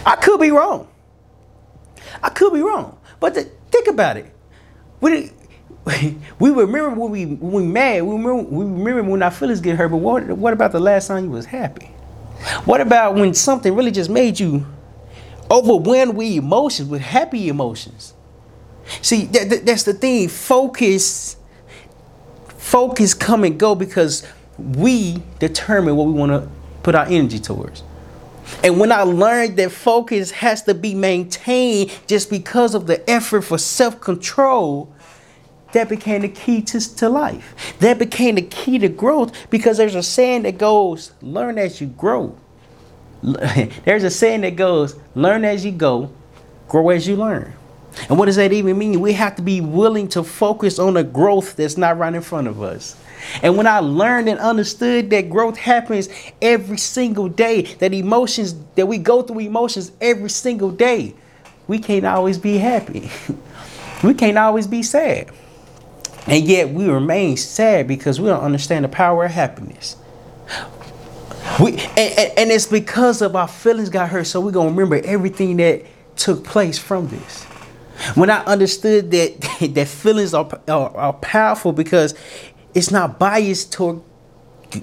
I 0.04 0.16
could 0.16 0.40
be 0.40 0.50
wrong. 0.50 0.88
I 2.23 2.30
could 2.30 2.52
be 2.52 2.61
wrong. 2.61 2.99
But 3.21 3.35
the, 3.35 3.44
think 3.71 3.88
about 3.88 4.16
it. 4.16 4.33
We, 5.00 5.30
we 6.38 6.50
remember 6.50 6.90
when 6.90 7.11
we 7.11 7.26
when 7.26 7.52
we 7.52 7.62
mad. 7.64 8.02
We 8.02 8.12
remember, 8.12 8.42
we 8.42 8.64
remember 8.64 9.11
when 9.11 9.23
our 9.23 9.30
feelings 9.30 9.61
get 9.61 9.76
hurt. 9.76 9.88
But 9.90 9.99
what 9.99 10.28
what 10.28 10.52
about 10.52 10.73
the 10.73 10.80
last 10.80 11.09
time 11.09 11.25
you 11.25 11.30
was 11.30 11.47
happy? 11.47 11.87
What 12.64 12.80
about 12.80 13.14
when 13.14 13.35
something 13.35 13.75
really 13.75 13.90
just 13.90 14.11
made 14.11 14.38
you 14.38 14.66
overwhelmed 15.50 16.16
with 16.16 16.33
emotions, 16.33 16.88
with 16.88 17.00
happy 17.00 17.49
emotions? 17.49 18.14
See, 19.00 19.25
that, 19.26 19.49
that, 19.50 19.66
that's 19.66 19.85
the 19.85 19.94
thing. 19.94 20.28
Focus, 20.28 21.37
focus, 22.49 23.14
come 23.14 23.44
and 23.44 23.59
go 23.59 23.75
because 23.75 24.26
we 24.59 25.23
determine 25.38 25.97
what 25.97 26.06
we 26.06 26.12
want 26.12 26.33
to 26.33 26.49
put 26.83 26.94
our 26.94 27.06
energy 27.06 27.38
towards. 27.38 27.83
And 28.63 28.79
when 28.79 28.93
I 28.93 29.03
learned 29.03 29.57
that 29.57 29.73
focus 29.73 30.31
has 30.33 30.63
to 30.63 30.75
be 30.75 30.95
maintained 30.95 31.93
just 32.07 32.31
because 32.31 32.75
of 32.75 32.87
the 32.87 33.09
effort 33.09 33.43
for 33.43 33.59
self 33.59 34.01
control, 34.01 34.93
that 35.73 35.89
became 35.89 36.23
the 36.23 36.29
key 36.29 36.63
to, 36.63 36.97
to 36.97 37.09
life. 37.09 37.77
That 37.81 37.99
became 37.99 38.37
the 38.37 38.43
key 38.43 38.79
to 38.79 38.89
growth 38.89 39.51
because 39.51 39.77
there's 39.77 39.97
a 39.97 40.03
saying 40.03 40.43
that 40.43 40.57
goes, 40.57 41.13
learn 41.21 41.59
as 41.59 41.81
you 41.81 41.89
grow. 41.89 42.37
there's 43.23 44.05
a 44.05 44.11
saying 44.11 44.43
that 44.43 44.57
goes, 44.57 44.97
learn 45.15 45.45
as 45.45 45.65
you 45.65 45.73
go, 45.73 46.13
grow 46.69 46.91
as 46.91 47.09
you 47.09 47.17
learn. 47.17 47.53
And 48.09 48.19
what 48.19 48.27
does 48.27 48.37
that 48.37 48.53
even 48.53 48.77
mean? 48.79 49.01
We 49.01 49.13
have 49.15 49.37
to 49.37 49.43
be 49.43 49.61
willing 49.61 50.09
to 50.09 50.23
focus 50.23 50.79
on 50.79 50.95
the 50.95 51.05
growth 51.05 51.57
that's 51.57 51.77
not 51.77 51.99
right 51.99 52.15
in 52.15 52.23
front 52.23 52.49
of 52.49 52.63
us. 52.63 52.97
And 53.43 53.57
when 53.57 53.66
I 53.66 53.81
learned 53.81 54.28
and 54.28 54.38
understood 54.38 55.11
that 55.11 55.31
growth 55.31 55.57
happens 55.57 56.09
every 56.40 56.78
single 56.78 57.28
day, 57.28 57.62
that 57.78 57.93
emotions, 57.93 58.54
that 58.76 58.87
we 58.87 58.99
go 58.99 59.23
through 59.23 59.40
emotions 59.40 59.93
every 60.00 60.31
single 60.31 60.71
day, 60.71 61.14
we 61.66 61.78
can't 61.78 62.04
always 62.04 62.38
be 62.38 62.59
happy. 62.59 63.11
we 64.04 64.14
can't 64.14 64.38
always 64.38 64.66
be 64.66 64.83
sad. 64.83 65.31
And 66.26 66.45
yet 66.45 66.71
we 66.71 66.88
remain 66.88 67.37
sad 67.37 67.87
because 67.87 68.21
we 68.21 68.28
don't 68.28 68.43
understand 68.43 68.85
the 68.85 68.88
power 68.88 69.25
of 69.25 69.31
happiness. 69.31 69.97
We 71.61 71.73
and, 71.73 71.99
and, 71.99 72.38
and 72.38 72.50
it's 72.50 72.66
because 72.66 73.21
of 73.21 73.37
our 73.37 73.49
feelings 73.49 73.90
got 73.90 74.09
hurt, 74.09 74.26
so 74.26 74.40
we're 74.40 74.50
gonna 74.50 74.71
remember 74.71 75.00
everything 75.04 75.59
that 75.59 75.85
took 76.16 76.45
place 76.45 76.78
from 76.78 77.09
this. 77.09 77.45
When 78.14 78.31
I 78.31 78.43
understood 78.45 79.11
that 79.11 79.40
that 79.75 79.88
feelings 79.88 80.33
are, 80.35 80.49
are, 80.69 80.97
are 80.97 81.12
powerful 81.14 81.73
because 81.73 82.14
it's 82.75 82.90
not 82.90 83.19
biased 83.19 83.73
toward 83.73 84.00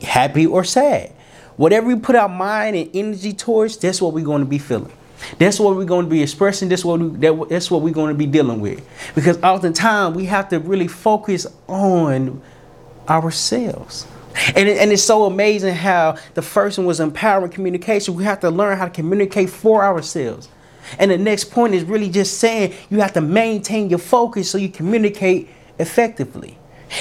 happy 0.03 0.45
or 0.45 0.63
sad. 0.63 1.12
Whatever 1.57 1.88
we 1.88 1.95
put 1.95 2.15
our 2.15 2.29
mind 2.29 2.75
and 2.75 2.89
energy 2.95 3.33
towards, 3.33 3.77
that's 3.77 4.01
what 4.01 4.13
we're 4.13 4.25
going 4.25 4.41
to 4.41 4.48
be 4.48 4.57
feeling. 4.57 4.91
That's 5.38 5.60
what 5.60 5.75
we're 5.75 5.86
going 5.86 6.05
to 6.05 6.10
be 6.10 6.24
expressing. 6.24 6.69
That's 6.69 6.83
what 6.83 7.00
we, 7.00 7.10
that, 7.19 7.50
that's 7.50 7.69
what 7.69 7.81
we're 7.81 7.93
going 7.93 8.13
to 8.13 8.17
be 8.17 8.25
dealing 8.25 8.60
with. 8.60 8.83
Because 9.13 9.41
oftentimes 9.43 10.15
we 10.15 10.25
have 10.25 10.50
to 10.50 10.60
really 10.60 10.88
focus 10.88 11.45
on 11.67 12.41
ourselves. 13.07 14.07
And, 14.55 14.69
and 14.69 14.91
it's 14.91 15.03
so 15.03 15.25
amazing 15.25 15.75
how 15.75 16.17
the 16.33 16.41
first 16.41 16.77
one 16.77 16.88
was 16.88 17.00
empowering 17.00 17.51
communication. 17.51 18.15
We 18.15 18.24
have 18.24 18.39
to 18.39 18.50
learn 18.50 18.77
how 18.77 18.86
to 18.86 18.91
communicate 18.91 19.50
for 19.50 19.83
ourselves. 19.83 20.50
And 20.98 21.12
the 21.12 21.17
next 21.17 21.51
point 21.51 21.74
is 21.74 21.83
really 21.83 22.10
just 22.10 22.39
saying 22.39 22.74
you 22.89 23.00
have 23.01 23.13
to 23.13 23.21
maintain 23.21 23.89
your 23.89 24.00
focus 24.00 24.50
so 24.50 24.57
you 24.57 24.69
communicate 24.69 25.50
effectively. 25.77 26.57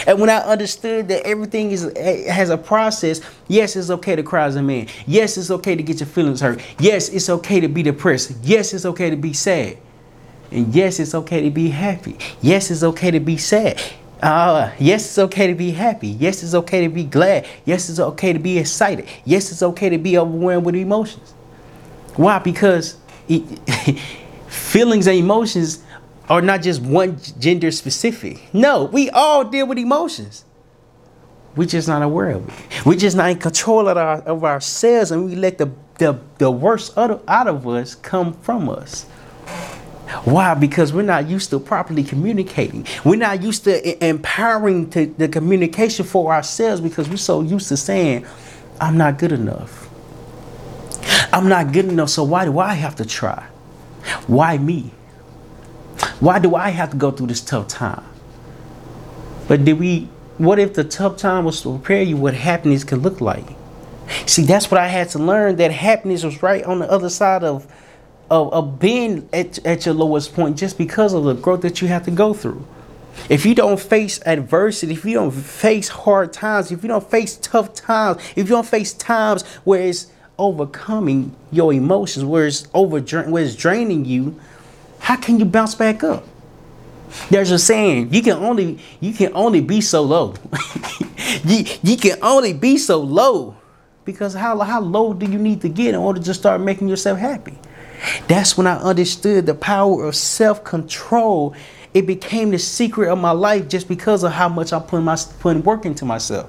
And 0.06 0.20
when 0.20 0.30
I 0.30 0.38
understood 0.38 1.09
that 1.09 1.26
everything 1.26 1.70
is 1.70 1.92
has 2.28 2.50
a 2.50 2.59
process, 2.59 3.20
yes, 3.49 3.76
it's 3.76 3.90
okay 3.90 4.16
to 4.16 4.23
cry 4.23 4.44
as 4.44 4.56
a 4.56 4.62
man. 4.62 4.87
Yes, 5.06 5.37
it's 5.37 5.50
okay 5.50 5.75
to 5.75 5.82
get 5.82 6.00
your 6.00 6.06
feelings 6.06 6.40
hurt. 6.40 6.61
Yes, 6.78 7.09
it's 7.09 7.28
okay 7.28 7.61
to 7.61 7.68
be 7.68 7.82
depressed. 7.82 8.32
Yes, 8.42 8.73
it's 8.73 8.85
okay 8.85 9.11
to 9.11 9.16
be 9.16 9.32
sad. 9.32 9.78
And 10.50 10.75
yes, 10.75 10.99
it's 10.99 11.14
okay 11.14 11.42
to 11.42 11.50
be 11.50 11.68
happy. 11.68 12.16
Yes, 12.40 12.70
it's 12.70 12.82
okay 12.82 13.11
to 13.11 13.20
be 13.20 13.37
sad. 13.37 13.80
Uh, 14.23 14.70
yes, 14.78 15.06
it's 15.06 15.18
okay 15.18 15.47
to 15.47 15.54
be 15.54 15.70
happy. 15.70 16.09
Yes, 16.09 16.42
it's 16.42 16.54
okay 16.54 16.82
to 16.82 16.88
be 16.88 17.04
glad. 17.04 17.47
Yes, 17.64 17.88
it's 17.88 17.99
okay 17.99 18.32
to 18.32 18.38
be 18.38 18.59
excited. 18.59 19.09
Yes, 19.25 19.50
it's 19.50 19.62
okay 19.62 19.88
to 19.88 19.99
be 19.99 20.18
overwhelmed 20.18 20.66
with 20.66 20.75
emotions. 20.75 21.32
Why? 22.16 22.38
Because 22.38 22.97
it, 23.28 23.42
feelings 24.49 25.06
and 25.06 25.16
emotions 25.16 25.82
are 26.30 26.40
not 26.40 26.62
just 26.62 26.80
one 26.80 27.20
gender 27.40 27.72
specific. 27.72 28.54
No, 28.54 28.84
we 28.84 29.10
all 29.10 29.44
deal 29.44 29.66
with 29.66 29.78
emotions. 29.78 30.44
We're 31.56 31.66
just 31.66 31.88
not 31.88 32.02
aware 32.02 32.30
of 32.30 32.49
it. 32.49 32.87
We're 32.87 32.96
just 32.96 33.16
not 33.16 33.30
in 33.30 33.38
control 33.38 33.88
of, 33.88 33.96
our, 33.96 34.20
of 34.20 34.44
ourselves 34.44 35.10
and 35.10 35.26
we 35.26 35.34
let 35.34 35.58
the, 35.58 35.72
the, 35.99 36.18
the 36.38 36.50
worst 36.50 36.96
out 36.96 37.10
of, 37.10 37.22
out 37.26 37.49
of 37.49 37.66
us 37.66 37.96
come 37.96 38.32
from 38.34 38.68
us. 38.68 39.02
Why? 40.25 40.54
Because 40.54 40.92
we're 40.92 41.02
not 41.02 41.28
used 41.28 41.50
to 41.50 41.58
properly 41.58 42.04
communicating. 42.04 42.87
We're 43.04 43.16
not 43.16 43.42
used 43.42 43.64
to 43.64 44.06
empowering 44.06 44.90
to 44.90 45.06
the 45.06 45.28
communication 45.28 46.04
for 46.04 46.32
ourselves 46.32 46.80
because 46.80 47.08
we're 47.08 47.16
so 47.16 47.42
used 47.42 47.68
to 47.68 47.76
saying, 47.76 48.25
I'm 48.80 48.96
not 48.96 49.18
good 49.18 49.32
enough. 49.32 49.88
I'm 51.32 51.49
not 51.49 51.72
good 51.72 51.87
enough, 51.87 52.10
so 52.10 52.25
why 52.25 52.44
do 52.44 52.58
I 52.58 52.75
have 52.75 52.96
to 52.96 53.04
try? 53.04 53.46
Why 54.26 54.58
me? 54.58 54.92
Why 56.21 56.39
do 56.39 56.55
I 56.55 56.69
have 56.69 56.91
to 56.91 56.97
go 56.97 57.11
through 57.11 57.29
this 57.29 57.41
tough 57.41 57.69
time? 57.69 58.05
But 59.49 59.65
did 59.65 59.79
we, 59.79 60.09
what 60.39 60.59
if 60.59 60.75
the 60.75 60.85
tough 60.85 61.17
time 61.17 61.47
was 61.47 61.62
to 61.62 61.79
prepare 61.79 62.03
you 62.03 62.17
what 62.17 62.35
happiness 62.35 62.85
can 62.85 63.00
look 63.00 63.21
like? 63.21 63.47
See, 64.27 64.43
that's 64.43 64.71
what 64.71 64.81
I 64.81 64.89
had 64.89 65.09
to 65.11 65.19
learn 65.19 65.57
that 65.57 65.73
happiness 65.73 66.23
was 66.23 66.43
right 66.43 66.62
on 66.65 66.81
the 66.81 66.91
other 66.91 67.09
side 67.09 67.43
of, 67.43 67.67
of, 68.31 68.53
of 68.53 68.79
being 68.79 69.29
at, 69.33 69.65
at 69.65 69.87
your 69.87 69.95
lowest 69.95 70.35
point 70.35 70.59
just 70.59 70.77
because 70.77 71.15
of 71.15 71.25
the 71.25 71.35
growth 71.35 71.62
that 71.62 71.81
you 71.81 71.89
have 71.89 72.05
to 72.05 72.11
go 72.11 72.35
through. 72.35 72.67
If 73.29 73.47
you 73.47 73.55
don't 73.55 73.81
face 73.81 74.21
adversity, 74.27 74.93
if 74.93 75.05
you 75.05 75.15
don't 75.15 75.31
face 75.31 75.89
hard 75.89 76.33
times, 76.33 76.71
if 76.71 76.83
you 76.83 76.89
don't 76.89 77.09
face 77.09 77.37
tough 77.37 77.75
times, 77.75 78.23
if 78.37 78.49
you 78.49 78.55
don't 78.55 78.67
face 78.67 78.93
times 78.93 79.45
where 79.65 79.83
it's 79.83 80.07
overcoming 80.39 81.35
your 81.50 81.73
emotions, 81.73 82.25
where 82.25 82.47
it's 82.47 82.67
over, 82.73 83.00
where 83.00 83.43
it's 83.43 83.57
draining 83.57 84.05
you, 84.05 84.39
how 85.00 85.16
can 85.16 85.38
you 85.38 85.45
bounce 85.45 85.75
back 85.75 86.04
up? 86.04 86.25
There's 87.28 87.50
a 87.50 87.59
saying, 87.59 88.14
you 88.14 88.23
can 88.23 88.37
only 88.38 88.78
you 89.00 89.12
can 89.12 89.33
only 89.35 89.61
be 89.61 89.80
so 89.80 90.02
low. 90.02 90.35
you, 91.45 91.64
you 91.83 91.97
can 91.97 92.19
only 92.23 92.52
be 92.52 92.76
so 92.78 93.00
low. 93.00 93.57
Because 94.04 94.35
how, 94.35 94.59
how 94.61 94.80
low 94.80 95.12
do 95.12 95.26
you 95.30 95.38
need 95.38 95.61
to 95.62 95.69
get 95.69 95.95
in 95.95 96.00
order 96.00 96.21
to 96.21 96.35
start 96.35 96.61
making 96.61 96.88
yourself 96.88 97.19
happy? 97.19 97.59
That's 98.28 98.57
when 98.57 98.66
I 98.66 98.76
understood 98.76 99.47
the 99.47 99.54
power 99.54 100.04
of 100.04 100.16
self-control. 100.16 101.54
It 101.92 102.07
became 102.07 102.50
the 102.50 102.59
secret 102.59 103.11
of 103.11 103.19
my 103.19 103.33
life 103.33 103.69
just 103.69 103.88
because 103.88 104.23
of 104.23 104.33
how 104.33 104.49
much 104.49 104.73
I'm 104.73 104.83
putting 104.83 105.04
my 105.04 105.16
putting 105.40 105.62
work 105.62 105.85
into 105.85 106.04
myself. 106.04 106.49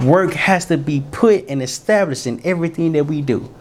Work 0.00 0.32
has 0.34 0.66
to 0.66 0.78
be 0.78 1.02
put 1.12 1.48
and 1.48 1.62
established 1.62 2.26
in 2.26 2.40
everything 2.44 2.92
that 2.92 3.04
we 3.04 3.20
do. 3.22 3.52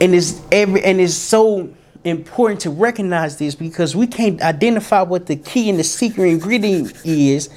And 0.00 0.14
it's 0.14 0.40
every 0.52 0.82
and 0.84 1.00
it's 1.00 1.14
so 1.14 1.70
important 2.04 2.60
to 2.62 2.70
recognize 2.70 3.38
this 3.38 3.54
because 3.54 3.96
we 3.96 4.06
can't 4.06 4.40
identify 4.42 5.02
what 5.02 5.26
the 5.26 5.36
key 5.36 5.68
and 5.70 5.78
the 5.78 5.84
secret 5.84 6.28
ingredient 6.28 6.94
is 7.04 7.50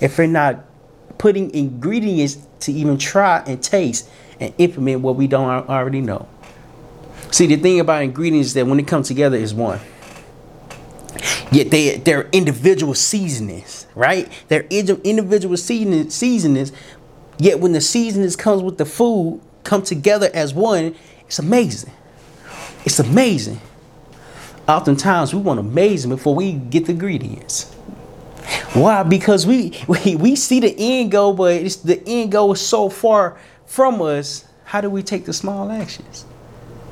if 0.00 0.18
we're 0.18 0.26
not 0.26 0.64
putting 1.18 1.54
ingredients 1.54 2.38
to 2.60 2.72
even 2.72 2.98
try 2.98 3.42
and 3.46 3.62
taste 3.62 4.08
and 4.40 4.52
implement 4.58 5.00
what 5.00 5.16
we 5.16 5.26
don't 5.26 5.68
already 5.68 6.00
know. 6.00 6.28
See, 7.30 7.46
the 7.46 7.56
thing 7.56 7.80
about 7.80 8.02
ingredients 8.02 8.52
that 8.54 8.66
when 8.66 8.76
they 8.76 8.82
come 8.82 9.02
together 9.02 9.36
is 9.36 9.54
one. 9.54 9.80
Yet 11.50 11.70
they 11.70 11.96
they're 11.98 12.28
individual 12.32 12.94
seasonings, 12.94 13.86
right? 13.94 14.30
They're 14.48 14.62
individual 14.62 15.56
seasonings. 15.56 16.72
Yet 17.38 17.60
when 17.60 17.72
the 17.72 17.80
seasonings 17.80 18.36
comes 18.36 18.62
with 18.62 18.78
the 18.78 18.86
food 18.86 19.40
come 19.62 19.82
together 19.82 20.30
as 20.32 20.54
one, 20.54 20.94
it's 21.26 21.38
amazing. 21.38 21.92
It's 22.84 22.98
amazing 22.98 23.60
oftentimes 24.76 25.34
we 25.34 25.40
want 25.40 25.60
amazing 25.60 26.10
before 26.10 26.34
we 26.34 26.52
get 26.52 26.86
the 26.86 26.92
ingredients. 26.92 27.72
Why? 28.72 29.02
Because 29.02 29.46
we, 29.46 29.78
we 29.88 30.16
we 30.16 30.36
see 30.36 30.60
the 30.60 30.74
end 30.76 31.12
goal, 31.12 31.34
but 31.34 31.54
it's 31.54 31.76
the 31.76 32.02
end 32.06 32.32
goal 32.32 32.52
is 32.52 32.60
so 32.60 32.88
far 32.88 33.38
from 33.66 34.00
us. 34.02 34.44
How 34.64 34.80
do 34.80 34.88
we 34.88 35.02
take 35.02 35.26
the 35.26 35.32
small 35.32 35.70
actions? 35.70 36.24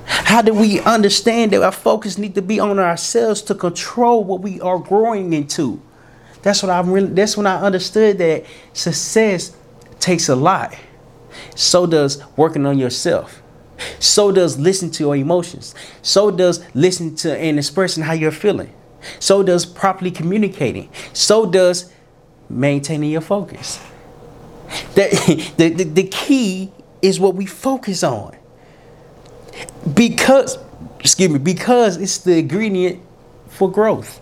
How 0.04 0.42
do 0.42 0.52
we 0.52 0.80
understand 0.80 1.52
that 1.52 1.62
our 1.62 1.72
focus 1.72 2.18
need 2.18 2.34
to 2.34 2.42
be 2.42 2.60
on 2.60 2.78
ourselves 2.78 3.42
to 3.42 3.54
control 3.54 4.24
what 4.24 4.40
we 4.40 4.60
are 4.60 4.78
growing 4.78 5.32
into? 5.32 5.80
That's 6.42 6.62
what 6.62 6.70
I'm 6.70 6.90
really 6.90 7.08
that's 7.08 7.36
when 7.36 7.46
I 7.46 7.60
understood 7.60 8.18
that 8.18 8.44
success 8.72 9.56
takes 9.98 10.28
a 10.28 10.36
lot. 10.36 10.74
So 11.54 11.86
does 11.86 12.22
working 12.36 12.66
on 12.66 12.78
yourself. 12.78 13.39
So 13.98 14.32
does 14.32 14.58
listen 14.58 14.90
to 14.92 15.04
your 15.04 15.16
emotions. 15.16 15.74
So 16.02 16.30
does 16.30 16.64
listen 16.74 17.14
to 17.16 17.36
and 17.36 17.58
expressing 17.58 18.02
how 18.04 18.12
you're 18.12 18.30
feeling. 18.30 18.72
So 19.18 19.42
does 19.42 19.64
properly 19.66 20.10
communicating. 20.10 20.90
So 21.12 21.46
does 21.46 21.92
maintaining 22.48 23.10
your 23.10 23.20
focus. 23.20 23.80
The, 24.94 25.52
the, 25.56 25.68
the, 25.70 25.84
the 25.84 26.04
key 26.04 26.72
is 27.02 27.18
what 27.18 27.34
we 27.34 27.46
focus 27.46 28.02
on. 28.02 28.36
Because, 29.94 30.58
excuse 30.98 31.30
me, 31.30 31.38
because 31.38 31.96
it's 31.96 32.18
the 32.18 32.38
ingredient 32.38 33.02
for 33.48 33.70
growth. 33.70 34.20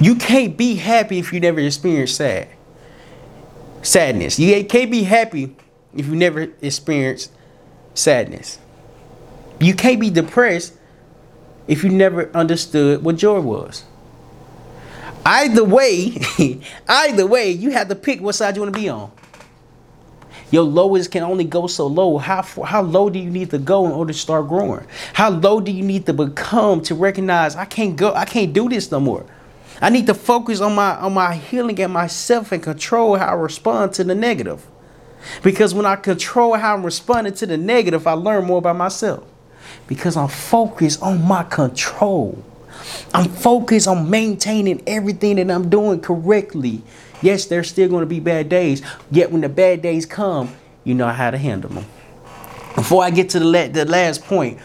You 0.00 0.14
can't 0.16 0.56
be 0.56 0.76
happy 0.76 1.18
if 1.18 1.32
you 1.32 1.40
never 1.40 1.60
experience 1.60 2.12
sad. 2.12 2.48
Sadness. 3.82 4.38
You 4.38 4.64
can't 4.64 4.90
be 4.90 5.04
happy 5.04 5.56
if 5.94 6.06
you 6.06 6.16
never 6.16 6.52
experience 6.60 7.30
sadness. 7.96 8.58
You 9.60 9.74
can't 9.74 10.00
be 10.00 10.10
depressed 10.10 10.74
if 11.66 11.82
you 11.82 11.90
never 11.90 12.30
understood 12.34 13.02
what 13.02 13.16
joy 13.16 13.40
was. 13.40 13.84
Either 15.24 15.64
way, 15.64 16.16
either 16.88 17.26
way, 17.26 17.50
you 17.50 17.70
have 17.70 17.88
to 17.88 17.96
pick 17.96 18.20
what 18.20 18.34
side 18.34 18.54
you 18.54 18.62
want 18.62 18.74
to 18.74 18.80
be 18.80 18.88
on. 18.88 19.10
Your 20.52 20.62
lowest 20.62 21.10
can 21.10 21.24
only 21.24 21.42
go 21.42 21.66
so 21.66 21.88
low. 21.88 22.18
How 22.18 22.42
how 22.42 22.82
low 22.82 23.10
do 23.10 23.18
you 23.18 23.30
need 23.30 23.50
to 23.50 23.58
go 23.58 23.86
in 23.86 23.92
order 23.92 24.12
to 24.12 24.18
start 24.18 24.46
growing? 24.46 24.86
How 25.12 25.30
low 25.30 25.60
do 25.60 25.72
you 25.72 25.82
need 25.82 26.06
to 26.06 26.12
become 26.12 26.80
to 26.82 26.94
recognize 26.94 27.56
I 27.56 27.64
can't 27.64 27.96
go, 27.96 28.14
I 28.14 28.24
can't 28.24 28.52
do 28.52 28.68
this 28.68 28.92
no 28.92 29.00
more. 29.00 29.26
I 29.80 29.90
need 29.90 30.06
to 30.06 30.14
focus 30.14 30.60
on 30.60 30.76
my 30.76 30.96
on 30.96 31.14
my 31.14 31.34
healing 31.34 31.80
and 31.80 31.92
myself 31.92 32.52
and 32.52 32.62
control 32.62 33.16
how 33.16 33.26
I 33.26 33.32
respond 33.32 33.94
to 33.94 34.04
the 34.04 34.14
negative. 34.14 34.64
Because 35.42 35.74
when 35.74 35.86
I 35.86 35.96
control 35.96 36.54
how 36.54 36.74
I'm 36.74 36.84
responding 36.84 37.34
to 37.34 37.46
the 37.46 37.56
negative, 37.56 38.06
I 38.06 38.12
learn 38.12 38.44
more 38.44 38.58
about 38.58 38.76
myself. 38.76 39.24
Because 39.86 40.16
I'm 40.16 40.28
focused 40.28 41.02
on 41.02 41.22
my 41.22 41.42
control. 41.44 42.42
I'm 43.14 43.28
focused 43.30 43.88
on 43.88 44.08
maintaining 44.10 44.82
everything 44.86 45.36
that 45.36 45.50
I'm 45.50 45.68
doing 45.68 46.00
correctly. 46.00 46.82
Yes, 47.22 47.46
there's 47.46 47.68
still 47.68 47.88
going 47.88 48.02
to 48.02 48.06
be 48.06 48.20
bad 48.20 48.48
days. 48.48 48.82
Yet 49.10 49.32
when 49.32 49.40
the 49.40 49.48
bad 49.48 49.82
days 49.82 50.06
come, 50.06 50.54
you 50.84 50.94
know 50.94 51.08
how 51.08 51.30
to 51.30 51.38
handle 51.38 51.70
them. 51.70 51.86
Before 52.74 53.02
I 53.02 53.10
get 53.10 53.30
to 53.30 53.38
the, 53.38 53.70
the 53.72 53.84
last 53.86 54.24
point, 54.24 54.58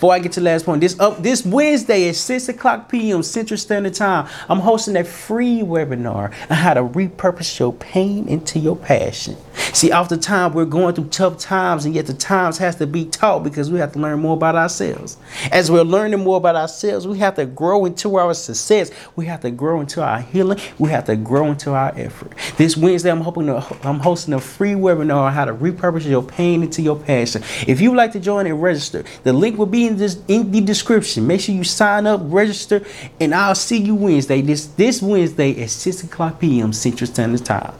before 0.00 0.14
I 0.14 0.18
get 0.18 0.32
to 0.32 0.40
the 0.40 0.46
last 0.46 0.64
point, 0.64 0.80
this 0.80 0.98
up 0.98 1.22
this 1.22 1.44
Wednesday 1.44 2.08
at 2.08 2.16
6 2.16 2.48
o'clock 2.48 2.88
p.m. 2.88 3.22
Central 3.22 3.58
Standard 3.58 3.92
Time, 3.92 4.26
I'm 4.48 4.60
hosting 4.60 4.96
a 4.96 5.04
free 5.04 5.58
webinar 5.58 6.32
on 6.48 6.56
how 6.56 6.72
to 6.72 6.82
repurpose 6.82 7.58
your 7.58 7.74
pain 7.74 8.26
into 8.26 8.58
your 8.58 8.76
passion. 8.76 9.36
See, 9.74 9.92
oftentimes 9.92 10.54
we're 10.54 10.64
going 10.64 10.94
through 10.94 11.08
tough 11.08 11.36
times, 11.36 11.84
and 11.84 11.94
yet 11.94 12.06
the 12.06 12.14
times 12.14 12.56
has 12.56 12.76
to 12.76 12.86
be 12.86 13.04
taught 13.04 13.44
because 13.44 13.70
we 13.70 13.78
have 13.78 13.92
to 13.92 13.98
learn 13.98 14.20
more 14.20 14.32
about 14.32 14.56
ourselves. 14.56 15.18
As 15.52 15.70
we're 15.70 15.82
learning 15.82 16.20
more 16.20 16.38
about 16.38 16.56
ourselves, 16.56 17.06
we 17.06 17.18
have 17.18 17.34
to 17.34 17.44
grow 17.44 17.84
into 17.84 18.16
our 18.16 18.32
success. 18.32 18.90
We 19.16 19.26
have 19.26 19.42
to 19.42 19.50
grow 19.50 19.82
into 19.82 20.02
our 20.02 20.22
healing. 20.22 20.58
We 20.78 20.88
have 20.88 21.04
to 21.04 21.16
grow 21.16 21.50
into 21.50 21.72
our 21.72 21.92
effort. 21.94 22.32
This 22.56 22.74
Wednesday, 22.74 23.10
I'm 23.10 23.20
hoping 23.20 23.46
to, 23.48 23.56
I'm 23.86 24.00
hosting 24.00 24.32
a 24.32 24.40
free 24.40 24.72
webinar 24.72 25.24
on 25.24 25.32
how 25.34 25.44
to 25.44 25.52
repurpose 25.52 26.08
your 26.08 26.22
pain 26.22 26.62
into 26.62 26.80
your 26.80 26.96
passion. 26.96 27.42
If 27.66 27.82
you 27.82 27.90
would 27.90 27.98
like 27.98 28.12
to 28.12 28.20
join 28.20 28.46
and 28.46 28.62
register, 28.62 29.04
the 29.24 29.34
link 29.34 29.58
will 29.58 29.66
be 29.66 29.89
in 29.90 29.96
this 29.98 30.18
in 30.28 30.50
the 30.50 30.60
description. 30.60 31.26
Make 31.26 31.40
sure 31.40 31.54
you 31.54 31.64
sign 31.64 32.06
up, 32.06 32.20
register, 32.24 32.84
and 33.20 33.34
I'll 33.34 33.54
see 33.54 33.78
you 33.78 33.94
Wednesday. 33.94 34.40
This 34.40 34.66
this 34.66 35.02
Wednesday 35.02 35.62
at 35.62 35.70
6 35.70 36.04
o'clock 36.04 36.40
p.m. 36.40 36.72
Central 36.72 37.06
Standard 37.06 37.44
Time. 37.44 37.74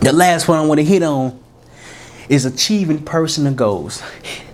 The 0.00 0.12
last 0.12 0.48
one 0.48 0.58
I 0.58 0.66
want 0.66 0.78
to 0.78 0.84
hit 0.84 1.02
on 1.02 1.38
is 2.28 2.44
achieving 2.44 3.04
personal 3.04 3.54
goals. 3.54 4.02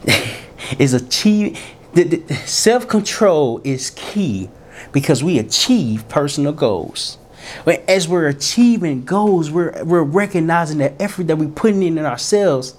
is 0.79 0.95
achieve 0.95 1.59
the, 1.95 2.05
the 2.05 2.35
self-control 2.35 3.63
is 3.65 3.91
key 3.91 4.49
because 4.93 5.25
we 5.25 5.39
achieve 5.39 6.09
personal 6.09 6.53
goals. 6.53 7.19
But 7.65 7.83
as 7.89 8.07
we're 8.07 8.29
achieving 8.29 9.05
goals, 9.05 9.51
we're 9.51 9.85
we're 9.85 10.03
recognizing 10.03 10.79
the 10.79 11.01
effort 11.01 11.27
that 11.29 11.37
we're 11.37 11.49
putting 11.49 11.83
in, 11.83 11.99
in 11.99 12.05
ourselves 12.05 12.75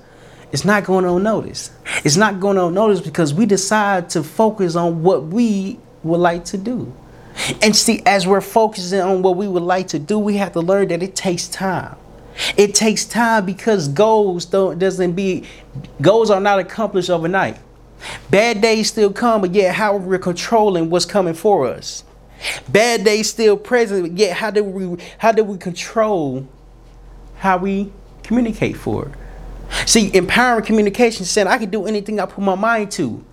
it's 0.51 0.65
not 0.65 0.84
going 0.84 1.05
unnoticed. 1.05 1.72
It's 2.03 2.17
not 2.17 2.39
going 2.39 2.58
unnoticed 2.58 3.03
because 3.03 3.34
we 3.34 3.46
decide 3.46 4.10
to 4.12 4.24
focus 4.24 4.75
on 4.75 5.01
what 5.01 5.25
we 5.25 5.79
would 6.03 6.20
like 6.20 6.46
to 6.46 6.58
do. 6.58 6.93
And 7.61 7.75
see, 7.75 8.01
as 8.05 8.27
we're 8.27 8.42
focusing 8.42 9.00
on 9.00 9.22
what 9.22 9.37
we 9.37 9.48
would 9.48 9.64
like 9.64 9.87
to 9.90 10.00
do, 10.00 10.20
we 10.20 10.37
have 10.37 10.51
to 10.53 10.59
learn 10.59 10.90
that 10.90 11.01
it 11.01 11.16
takes 11.16 11.48
time. 11.48 11.96
It 12.57 12.75
takes 12.75 13.05
time 13.05 13.46
because 13.46 13.87
goals 13.87 14.46
don't 14.46 14.79
doesn't 14.79 15.14
be 15.14 15.44
goals 16.01 16.29
are 16.29 16.40
not 16.40 16.59
accomplished 16.59 17.09
overnight. 17.09 17.57
Bad 18.29 18.61
days 18.61 18.90
still 18.90 19.11
come, 19.11 19.42
but 19.42 19.53
yet 19.53 19.75
how 19.75 19.96
we're 19.98 20.18
controlling 20.18 20.90
what's 20.90 21.05
coming 21.05 21.33
for 21.33 21.68
us. 21.68 22.03
Bad 22.68 23.03
days 23.03 23.29
still 23.29 23.57
present, 23.57 24.01
but 24.01 24.18
yet 24.18 24.37
how 24.37 24.50
do 24.50 24.64
we 24.64 25.03
how 25.18 25.31
do 25.31 25.44
we 25.44 25.57
control 25.57 26.48
how 27.37 27.57
we 27.57 27.92
communicate 28.24 28.75
for 28.77 29.07
it? 29.07 29.11
See, 29.86 30.14
empowering 30.16 30.66
communication 30.66 31.25
said 31.25 31.48
I 31.48 31.57
can 31.57 31.70
do 31.70 31.86
anything 31.86 32.20
I 32.20 32.25
put 32.25 32.44
my 32.44 32.55
mind 32.55 32.92
to. 32.94 33.24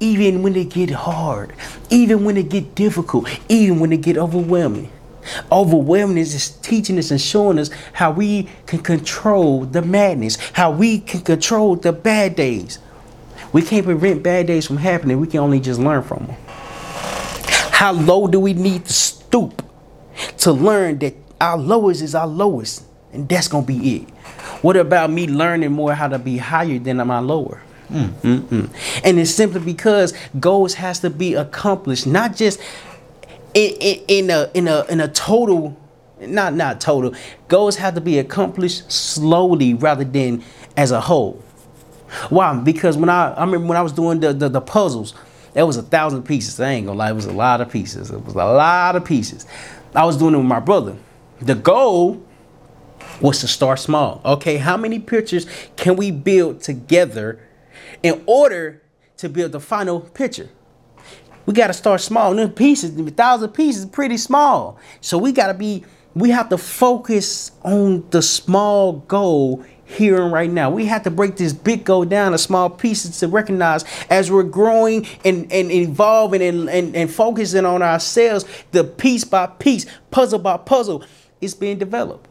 Even 0.00 0.42
when 0.42 0.56
it 0.56 0.70
get 0.70 0.90
hard, 0.90 1.52
even 1.90 2.24
when 2.24 2.36
it 2.36 2.48
get 2.48 2.74
difficult, 2.74 3.28
even 3.48 3.78
when 3.78 3.92
it 3.92 4.00
get 4.00 4.16
overwhelming. 4.16 4.90
Overwhelming 5.52 6.18
is 6.18 6.50
teaching 6.62 6.98
us 6.98 7.10
and 7.10 7.20
showing 7.20 7.58
us 7.58 7.70
how 7.92 8.10
we 8.10 8.48
can 8.66 8.80
control 8.80 9.64
the 9.64 9.82
madness, 9.82 10.36
how 10.54 10.70
we 10.70 10.98
can 11.00 11.20
control 11.20 11.76
the 11.76 11.92
bad 11.92 12.34
days. 12.34 12.78
We 13.52 13.62
can't 13.62 13.84
prevent 13.84 14.22
bad 14.22 14.46
days 14.46 14.66
from 14.66 14.78
happening. 14.78 15.20
We 15.20 15.26
can 15.26 15.40
only 15.40 15.60
just 15.60 15.80
learn 15.80 16.02
from 16.02 16.26
them. 16.26 16.36
How 17.70 17.92
low 17.92 18.26
do 18.26 18.40
we 18.40 18.54
need 18.54 18.86
to 18.86 18.92
stoop 18.92 19.62
to 20.38 20.52
learn 20.52 20.98
that 20.98 21.14
our 21.40 21.56
lowest 21.56 22.02
is 22.02 22.14
our 22.14 22.26
lowest? 22.26 22.84
And 23.12 23.28
that's 23.28 23.48
going 23.48 23.64
to 23.64 23.72
be 23.72 23.96
it. 23.96 24.08
What 24.62 24.76
about 24.76 25.10
me 25.10 25.26
learning 25.26 25.72
more 25.72 25.94
how 25.94 26.08
to 26.08 26.18
be 26.18 26.38
higher 26.38 26.78
than 26.78 26.96
my 26.98 27.20
lower? 27.20 27.62
Mm. 27.90 28.70
And 29.04 29.18
it's 29.18 29.30
simply 29.30 29.60
because 29.60 30.12
goals 30.38 30.74
has 30.74 31.00
to 31.00 31.10
be 31.10 31.34
accomplished, 31.34 32.06
not 32.06 32.36
just 32.36 32.60
in, 33.54 33.72
in, 33.80 34.04
in 34.08 34.30
a 34.30 34.50
in 34.54 34.68
a 34.68 34.84
in 34.86 35.00
a 35.00 35.08
total, 35.08 35.76
not 36.20 36.54
not 36.54 36.80
total. 36.80 37.14
Goals 37.48 37.76
have 37.76 37.94
to 37.94 38.00
be 38.00 38.18
accomplished 38.18 38.90
slowly 38.92 39.74
rather 39.74 40.04
than 40.04 40.42
as 40.76 40.90
a 40.90 41.00
whole. 41.00 41.42
Why? 42.28 42.58
Because 42.58 42.96
when 42.96 43.08
I 43.08 43.32
I 43.32 43.44
remember 43.44 43.68
when 43.68 43.78
I 43.78 43.82
was 43.82 43.92
doing 43.92 44.20
the 44.20 44.32
the, 44.32 44.48
the 44.48 44.60
puzzles, 44.60 45.14
there 45.54 45.64
was 45.64 45.76
a 45.76 45.82
thousand 45.82 46.24
pieces. 46.24 46.60
I 46.60 46.70
ain't 46.70 46.86
gonna 46.86 46.98
lie, 46.98 47.10
it 47.10 47.14
was 47.14 47.26
a 47.26 47.32
lot 47.32 47.60
of 47.60 47.70
pieces. 47.70 48.10
It 48.10 48.22
was 48.24 48.34
a 48.34 48.44
lot 48.44 48.96
of 48.96 49.04
pieces. 49.04 49.46
I 49.94 50.04
was 50.04 50.16
doing 50.18 50.34
it 50.34 50.38
with 50.38 50.46
my 50.46 50.60
brother. 50.60 50.96
The 51.40 51.54
goal 51.54 52.22
was 53.20 53.40
to 53.40 53.48
start 53.48 53.78
small. 53.78 54.20
Okay, 54.24 54.56
how 54.56 54.76
many 54.76 54.98
pictures 54.98 55.46
can 55.76 55.96
we 55.96 56.10
build 56.10 56.60
together 56.60 57.40
in 58.02 58.22
order 58.26 58.82
to 59.18 59.28
build 59.28 59.52
the 59.52 59.60
final 59.60 60.00
picture? 60.00 60.48
We 61.46 61.54
got 61.54 61.68
to 61.68 61.72
start 61.72 62.00
small. 62.00 62.34
The 62.34 62.48
pieces, 62.48 62.98
a 62.98 63.10
thousand 63.10 63.50
pieces, 63.50 63.86
pretty 63.86 64.18
small. 64.18 64.78
So 65.00 65.16
we 65.16 65.32
got 65.32 65.46
to 65.46 65.54
be, 65.54 65.84
we 66.14 66.30
have 66.30 66.50
to 66.50 66.58
focus 66.58 67.52
on 67.62 68.08
the 68.10 68.20
small 68.20 68.92
goal 68.92 69.64
here 69.86 70.22
and 70.22 70.30
right 70.30 70.50
now. 70.50 70.68
We 70.68 70.84
have 70.86 71.04
to 71.04 71.10
break 71.10 71.36
this 71.36 71.54
big 71.54 71.84
goal 71.84 72.04
down 72.04 72.32
to 72.32 72.38
small 72.38 72.68
pieces 72.68 73.18
to 73.20 73.28
recognize 73.28 73.84
as 74.10 74.30
we're 74.30 74.42
growing 74.42 75.06
and, 75.24 75.50
and 75.50 75.72
evolving 75.72 76.42
and, 76.42 76.68
and, 76.68 76.94
and 76.94 77.10
focusing 77.10 77.64
on 77.64 77.82
ourselves, 77.82 78.44
the 78.72 78.84
piece 78.84 79.24
by 79.24 79.46
piece, 79.46 79.86
puzzle 80.10 80.40
by 80.40 80.58
puzzle, 80.58 81.02
is 81.40 81.54
being 81.54 81.78
developed 81.78 82.27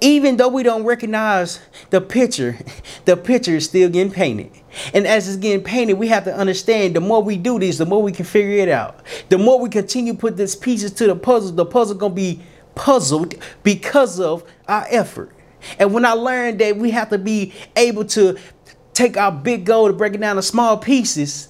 even 0.00 0.36
though 0.36 0.48
we 0.48 0.62
don't 0.62 0.84
recognize 0.84 1.60
the 1.90 2.00
picture, 2.00 2.58
the 3.04 3.16
picture 3.16 3.56
is 3.56 3.64
still 3.64 3.88
getting 3.88 4.12
painted. 4.12 4.50
And 4.94 5.06
as 5.06 5.28
it's 5.28 5.36
getting 5.36 5.64
painted, 5.64 5.94
we 5.94 6.08
have 6.08 6.24
to 6.24 6.34
understand 6.34 6.94
the 6.94 7.00
more 7.00 7.22
we 7.22 7.36
do 7.36 7.58
this, 7.58 7.78
the 7.78 7.86
more 7.86 8.02
we 8.02 8.12
can 8.12 8.24
figure 8.24 8.62
it 8.62 8.68
out. 8.68 9.00
The 9.28 9.38
more 9.38 9.58
we 9.58 9.68
continue 9.68 10.12
to 10.12 10.18
put 10.18 10.36
these 10.36 10.54
pieces 10.54 10.92
to 10.92 11.06
the 11.06 11.16
puzzle, 11.16 11.52
the 11.52 11.66
puzzle 11.66 11.96
gonna 11.96 12.14
be 12.14 12.42
puzzled 12.74 13.34
because 13.62 14.20
of 14.20 14.44
our 14.68 14.86
effort. 14.90 15.34
And 15.78 15.92
when 15.92 16.04
I 16.04 16.12
learned 16.12 16.60
that 16.60 16.76
we 16.76 16.92
have 16.92 17.10
to 17.10 17.18
be 17.18 17.52
able 17.74 18.04
to 18.06 18.38
take 18.94 19.16
our 19.16 19.32
big 19.32 19.64
goal 19.64 19.88
to 19.88 19.92
break 19.92 20.14
it 20.14 20.20
down 20.20 20.36
to 20.36 20.42
small 20.42 20.76
pieces, 20.76 21.48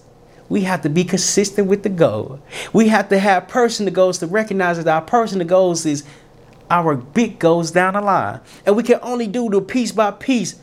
we 0.49 0.63
have 0.63 0.81
to 0.83 0.89
be 0.89 1.05
consistent 1.05 1.67
with 1.69 1.83
the 1.83 1.91
goal. 1.91 2.41
We 2.73 2.89
have 2.89 3.11
to 3.11 3.19
have 3.19 3.49
personal 3.49 3.93
goals 3.93 4.19
to 4.19 4.27
recognize 4.27 4.83
that 4.83 4.89
our 4.89 5.03
personal 5.03 5.47
goals 5.47 5.85
is 5.85 6.05
our 6.71 6.97
big 6.97 7.39
goes 7.39 7.71
down 7.71 7.95
the 7.95 8.01
line. 8.01 8.41
And 8.67 8.77
we 8.77 8.83
can 8.83 8.99
only 9.03 9.27
do 9.27 9.49
the 9.49 9.61
piece 9.61 9.93
by 9.93 10.11
piece, 10.11 10.57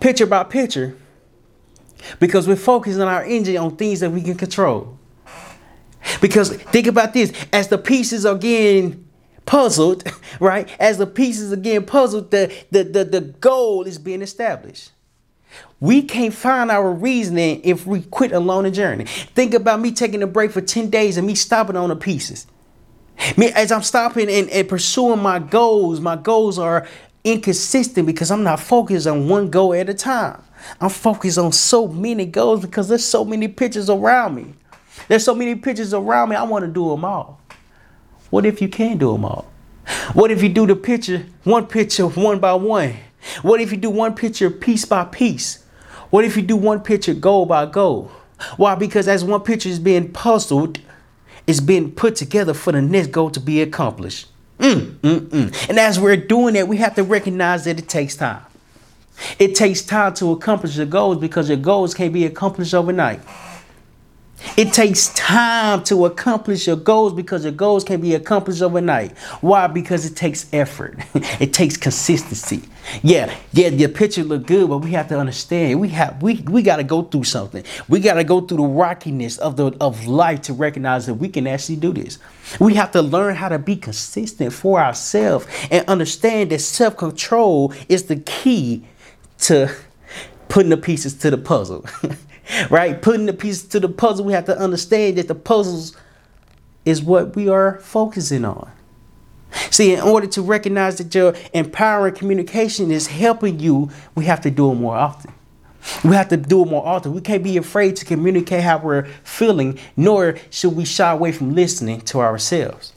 picture 0.00 0.26
by 0.26 0.44
picture, 0.44 0.96
because 2.18 2.48
we're 2.48 2.56
focusing 2.56 3.02
our 3.02 3.24
engine 3.24 3.56
on 3.56 3.76
things 3.76 4.00
that 4.00 4.10
we 4.10 4.22
can 4.22 4.36
control. 4.36 4.98
Because 6.20 6.54
think 6.54 6.86
about 6.86 7.12
this 7.12 7.32
as 7.52 7.68
the 7.68 7.78
pieces 7.78 8.24
are 8.24 8.36
getting 8.36 9.06
puzzled, 9.46 10.04
right? 10.40 10.68
As 10.80 10.98
the 10.98 11.06
pieces 11.06 11.52
are 11.52 11.56
getting 11.56 11.86
puzzled, 11.86 12.30
the, 12.30 12.52
the, 12.70 12.84
the, 12.84 13.04
the 13.04 13.20
goal 13.20 13.84
is 13.84 13.98
being 13.98 14.22
established. 14.22 14.92
We 15.80 16.02
can't 16.02 16.32
find 16.32 16.70
our 16.70 16.90
reasoning 16.90 17.60
if 17.64 17.86
we 17.86 18.02
quit 18.02 18.32
along 18.32 18.64
the 18.64 18.70
journey. 18.70 19.04
Think 19.04 19.54
about 19.54 19.80
me 19.80 19.92
taking 19.92 20.22
a 20.22 20.26
break 20.26 20.52
for 20.52 20.60
10 20.60 20.90
days 20.90 21.16
and 21.16 21.26
me 21.26 21.34
stopping 21.34 21.76
on 21.76 21.88
the 21.88 21.96
pieces. 21.96 22.46
Me 23.36 23.48
as 23.52 23.70
I'm 23.70 23.82
stopping 23.82 24.30
and, 24.30 24.48
and 24.50 24.68
pursuing 24.68 25.20
my 25.20 25.38
goals, 25.38 26.00
my 26.00 26.16
goals 26.16 26.58
are 26.58 26.86
inconsistent 27.24 28.06
because 28.06 28.30
I'm 28.30 28.42
not 28.42 28.60
focused 28.60 29.06
on 29.06 29.28
one 29.28 29.50
goal 29.50 29.74
at 29.74 29.88
a 29.88 29.94
time. 29.94 30.42
I'm 30.80 30.90
focused 30.90 31.38
on 31.38 31.52
so 31.52 31.88
many 31.88 32.26
goals 32.26 32.60
because 32.60 32.88
there's 32.88 33.04
so 33.04 33.24
many 33.24 33.48
pictures 33.48 33.90
around 33.90 34.34
me. 34.34 34.54
There's 35.08 35.24
so 35.24 35.34
many 35.34 35.54
pictures 35.54 35.94
around 35.94 36.30
me. 36.30 36.36
I 36.36 36.42
want 36.42 36.64
to 36.64 36.70
do 36.70 36.90
them 36.90 37.04
all. 37.04 37.40
What 38.30 38.46
if 38.46 38.62
you 38.62 38.68
can't 38.68 38.98
do 38.98 39.12
them 39.12 39.24
all? 39.24 39.50
What 40.12 40.30
if 40.30 40.42
you 40.42 40.48
do 40.48 40.66
the 40.66 40.76
picture, 40.76 41.26
one 41.44 41.66
picture, 41.66 42.06
one 42.06 42.38
by 42.38 42.54
one? 42.54 42.96
What 43.42 43.60
if 43.60 43.70
you 43.70 43.76
do 43.76 43.90
one 43.90 44.14
picture 44.14 44.50
piece 44.50 44.84
by 44.84 45.04
piece? 45.04 45.64
What 46.10 46.24
if 46.24 46.36
you 46.36 46.42
do 46.42 46.56
one 46.56 46.80
picture 46.80 47.14
goal 47.14 47.46
by 47.46 47.66
goal? 47.66 48.10
Why? 48.56 48.74
Because 48.74 49.08
as 49.08 49.24
one 49.24 49.42
picture 49.42 49.68
is 49.68 49.78
being 49.78 50.12
puzzled, 50.12 50.78
it's 51.50 51.60
being 51.60 51.90
put 51.90 52.14
together 52.14 52.54
for 52.54 52.72
the 52.72 52.80
next 52.80 53.08
goal 53.08 53.28
to 53.30 53.40
be 53.40 53.60
accomplished. 53.60 54.28
Mm, 54.60 54.98
mm, 55.00 55.20
mm. 55.20 55.68
And 55.68 55.78
as 55.80 55.98
we're 55.98 56.16
doing 56.16 56.54
that, 56.54 56.68
we 56.68 56.76
have 56.76 56.94
to 56.94 57.02
recognize 57.02 57.64
that 57.64 57.78
it 57.78 57.88
takes 57.88 58.14
time. 58.14 58.42
It 59.38 59.54
takes 59.56 59.82
time 59.82 60.14
to 60.14 60.30
accomplish 60.30 60.76
your 60.76 60.86
goals 60.86 61.18
because 61.18 61.48
your 61.48 61.58
goals 61.58 61.92
can't 61.92 62.12
be 62.12 62.24
accomplished 62.24 62.72
overnight. 62.72 63.20
It 64.56 64.72
takes 64.72 65.08
time 65.14 65.84
to 65.84 66.06
accomplish 66.06 66.66
your 66.66 66.76
goals 66.76 67.12
because 67.12 67.44
your 67.44 67.52
goals 67.52 67.84
can 67.84 68.00
be 68.00 68.14
accomplished 68.14 68.62
overnight. 68.62 69.16
Why? 69.40 69.66
Because 69.66 70.06
it 70.06 70.16
takes 70.16 70.52
effort. 70.52 70.98
it 71.40 71.52
takes 71.52 71.76
consistency. 71.76 72.62
Yeah, 73.02 73.34
yeah, 73.52 73.68
your 73.68 73.90
picture 73.90 74.24
look 74.24 74.46
good, 74.46 74.68
but 74.68 74.78
we 74.78 74.92
have 74.92 75.08
to 75.08 75.18
understand 75.18 75.80
we 75.80 75.90
have 75.90 76.22
we 76.22 76.36
we 76.42 76.62
gotta 76.62 76.84
go 76.84 77.02
through 77.02 77.24
something. 77.24 77.64
We 77.88 78.00
gotta 78.00 78.24
go 78.24 78.40
through 78.40 78.58
the 78.58 78.62
rockiness 78.64 79.38
of 79.38 79.56
the 79.56 79.76
of 79.80 80.06
life 80.06 80.42
to 80.42 80.52
recognize 80.52 81.06
that 81.06 81.14
we 81.14 81.28
can 81.28 81.46
actually 81.46 81.76
do 81.76 81.92
this. 81.92 82.18
We 82.58 82.74
have 82.74 82.90
to 82.92 83.02
learn 83.02 83.36
how 83.36 83.48
to 83.48 83.58
be 83.58 83.76
consistent 83.76 84.52
for 84.52 84.80
ourselves 84.80 85.46
and 85.70 85.86
understand 85.88 86.50
that 86.50 86.60
self-control 86.60 87.74
is 87.88 88.04
the 88.04 88.16
key 88.16 88.84
to 89.40 89.74
putting 90.48 90.70
the 90.70 90.76
pieces 90.76 91.14
to 91.14 91.30
the 91.30 91.38
puzzle. 91.38 91.84
right? 92.70 93.00
Putting 93.00 93.26
the 93.26 93.32
pieces 93.32 93.64
to 93.68 93.80
the 93.80 93.88
puzzle, 93.88 94.24
we 94.24 94.32
have 94.32 94.46
to 94.46 94.58
understand 94.58 95.18
that 95.18 95.28
the 95.28 95.34
puzzles 95.34 95.96
is 96.84 97.02
what 97.02 97.36
we 97.36 97.48
are 97.48 97.78
focusing 97.80 98.44
on. 98.44 98.70
See, 99.70 99.92
in 99.92 100.00
order 100.00 100.26
to 100.28 100.42
recognize 100.42 100.98
that 100.98 101.14
your 101.14 101.34
empowering 101.52 102.14
communication 102.14 102.90
is 102.90 103.08
helping 103.08 103.58
you, 103.58 103.90
we 104.14 104.24
have 104.26 104.40
to 104.42 104.50
do 104.50 104.70
it 104.70 104.76
more 104.76 104.96
often. 104.96 105.32
We 106.04 106.14
have 106.14 106.28
to 106.28 106.36
do 106.36 106.62
it 106.62 106.68
more 106.68 106.86
often. 106.86 107.12
We 107.12 107.20
can't 107.20 107.42
be 107.42 107.56
afraid 107.56 107.96
to 107.96 108.04
communicate 108.04 108.62
how 108.62 108.78
we're 108.78 109.06
feeling, 109.24 109.78
nor 109.96 110.36
should 110.50 110.76
we 110.76 110.84
shy 110.84 111.10
away 111.10 111.32
from 111.32 111.54
listening 111.54 112.02
to 112.02 112.20
ourselves. 112.20 112.92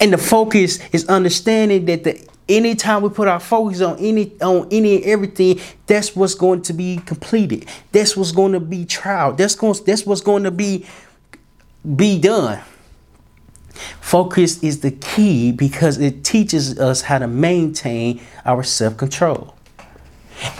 And 0.00 0.12
the 0.12 0.18
focus 0.18 0.78
is 0.92 1.06
understanding 1.06 1.86
that 1.86 2.04
the 2.04 2.26
anytime 2.50 3.02
we 3.02 3.08
put 3.08 3.28
our 3.28 3.40
focus 3.40 3.80
on 3.80 3.98
any 3.98 4.32
on 4.40 4.68
any 4.70 4.96
and 4.96 5.04
everything, 5.04 5.60
that's 5.86 6.14
what's 6.14 6.34
going 6.34 6.62
to 6.62 6.72
be 6.72 6.98
completed. 7.06 7.66
That's 7.92 8.16
what's 8.16 8.32
going 8.32 8.52
to 8.52 8.60
be 8.60 8.84
trial. 8.84 9.32
That's 9.32 9.54
going 9.54 9.78
that's 9.86 10.04
what's 10.04 10.20
going 10.20 10.42
to 10.42 10.50
be 10.50 10.86
be 11.96 12.20
done. 12.20 12.60
Focus 14.00 14.62
is 14.62 14.80
the 14.80 14.90
key 14.90 15.52
because 15.52 15.98
it 15.98 16.24
teaches 16.24 16.78
us 16.78 17.02
how 17.02 17.18
to 17.18 17.26
maintain 17.26 18.20
our 18.44 18.62
self-control. 18.62 19.54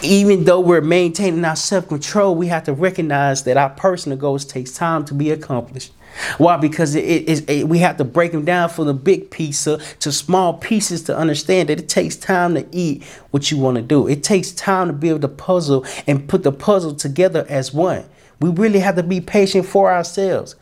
Even 0.02 0.44
though 0.44 0.60
we're 0.60 0.80
maintaining 0.80 1.44
our 1.44 1.56
self-control, 1.56 2.34
we 2.34 2.46
have 2.46 2.64
to 2.64 2.72
recognize 2.72 3.44
that 3.44 3.56
our 3.56 3.70
personal 3.70 4.16
goals 4.16 4.44
takes 4.44 4.72
time 4.72 5.04
to 5.06 5.14
be 5.14 5.30
accomplished. 5.30 5.92
Why? 6.38 6.56
Because 6.56 6.94
it, 6.94 7.04
it, 7.04 7.50
it, 7.50 7.68
we 7.68 7.78
have 7.78 7.96
to 7.98 8.04
break 8.04 8.32
them 8.32 8.44
down 8.44 8.68
from 8.68 8.86
the 8.86 8.94
big 8.94 9.30
to, 9.30 9.78
to 10.00 10.12
small 10.12 10.54
pieces 10.54 11.02
to 11.04 11.16
understand 11.16 11.68
that 11.68 11.78
it 11.78 11.88
takes 11.88 12.16
time 12.16 12.54
to 12.54 12.66
eat 12.72 13.04
what 13.30 13.50
you 13.50 13.58
want 13.58 13.76
to 13.76 13.82
do. 13.82 14.06
It 14.06 14.22
takes 14.22 14.52
time 14.52 14.88
to 14.88 14.92
build 14.92 15.22
the 15.22 15.28
puzzle 15.28 15.84
and 16.06 16.28
put 16.28 16.42
the 16.42 16.52
puzzle 16.52 16.94
together 16.94 17.46
as 17.48 17.72
one. 17.72 18.04
We 18.40 18.50
really 18.50 18.80
have 18.80 18.96
to 18.96 19.02
be 19.02 19.20
patient 19.20 19.66
for 19.66 19.92
ourselves 19.92 20.56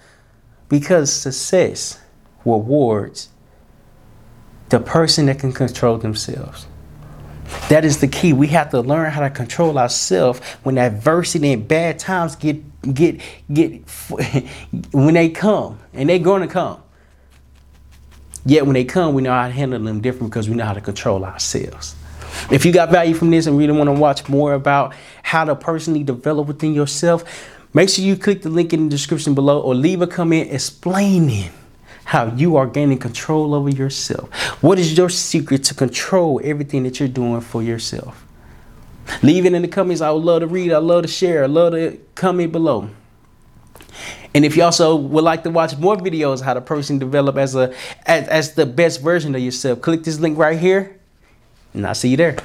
because 0.69 1.13
success 1.13 1.99
rewards 2.45 3.29
the 4.69 4.81
person 4.81 5.27
that 5.27 5.39
can 5.39 5.53
control 5.53 5.99
themselves. 5.99 6.67
That 7.69 7.85
is 7.85 7.99
the 7.99 8.09
key. 8.09 8.33
We 8.33 8.47
have 8.49 8.71
to 8.71 8.81
learn 8.81 9.11
how 9.11 9.21
to 9.21 9.31
control 9.31 9.79
ourselves 9.79 10.41
when 10.63 10.79
adversity 10.79 11.53
and 11.53 11.67
bad 11.67 11.99
times 11.99 12.37
get 12.37 12.63
get 12.95 13.21
get 13.53 13.83
when 14.93 15.15
they 15.15 15.29
come, 15.29 15.79
and 15.93 16.09
they're 16.09 16.19
going 16.19 16.43
to 16.43 16.49
come. 16.49 16.83
Yet 18.47 18.65
when 18.65 18.75
they 18.75 18.85
come, 18.85 19.15
we 19.15 19.23
know 19.23 19.33
how 19.33 19.47
to 19.47 19.53
handle 19.53 19.79
them 19.79 20.01
different 20.01 20.31
because 20.31 20.49
we 20.49 20.57
know 20.57 20.65
how 20.65 20.73
to 20.73 20.81
control 20.81 21.25
ourselves. 21.25 21.95
If 22.51 22.65
you 22.65 22.73
got 22.73 22.91
value 22.91 23.15
from 23.15 23.31
this 23.31 23.47
and 23.47 23.59
really 23.59 23.73
want 23.73 23.89
to 23.89 23.93
watch 23.93 24.29
more 24.29 24.55
about 24.55 24.95
how 25.23 25.45
to 25.45 25.55
personally 25.55 26.03
develop 26.03 26.47
within 26.47 26.73
yourself, 26.73 27.25
make 27.75 27.89
sure 27.89 28.05
you 28.05 28.17
click 28.17 28.43
the 28.43 28.49
link 28.49 28.73
in 28.73 28.85
the 28.85 28.91
description 28.91 29.35
below 29.35 29.61
or 29.61 29.75
leave 29.75 30.01
a 30.01 30.07
comment 30.07 30.53
explaining 30.53 31.51
how 32.09 32.25
you 32.37 32.57
are 32.57 32.67
gaining 32.67 32.97
control 32.97 33.53
over 33.55 33.69
yourself. 33.69 34.33
What 34.63 34.79
is 34.79 34.97
your 34.97 35.11
secret 35.11 35.63
to 35.65 35.75
control 35.75 36.41
everything 36.43 36.85
that 36.85 36.99
you're 36.99 37.07
doing 37.07 37.43
for 37.43 37.63
yourself? 37.63 38.25
Leave 39.23 39.45
it 39.45 39.53
in 39.53 39.61
the 39.61 39.69
comments. 39.69 40.01
I 40.01 40.11
would 40.11 40.25
love 40.25 40.41
to 40.41 40.47
read. 40.47 40.73
I 40.73 40.79
love 40.79 41.03
to 41.03 41.09
share. 41.09 41.43
I 41.45 41.47
love 41.49 41.73
to 41.73 41.99
comment 42.15 42.51
below. 42.51 42.89
And 44.35 44.47
if 44.47 44.57
you 44.57 44.63
also 44.63 44.97
would 44.97 45.23
like 45.23 45.43
to 45.43 45.51
watch 45.51 45.77
more 45.77 45.99
videos 45.99 46.41
how 46.41 46.55
to 46.55 46.63
personally 46.63 46.99
develop 46.99 47.37
as 47.37 47.55
a 47.55 47.75
as, 48.07 48.27
as 48.29 48.55
the 48.55 48.65
best 48.65 49.03
version 49.03 49.35
of 49.35 49.43
yourself, 49.43 49.83
click 49.83 50.03
this 50.03 50.19
link 50.19 50.39
right 50.39 50.59
here, 50.59 50.99
and 51.75 51.87
I'll 51.87 51.95
see 51.95 52.09
you 52.09 52.17
there. 52.17 52.39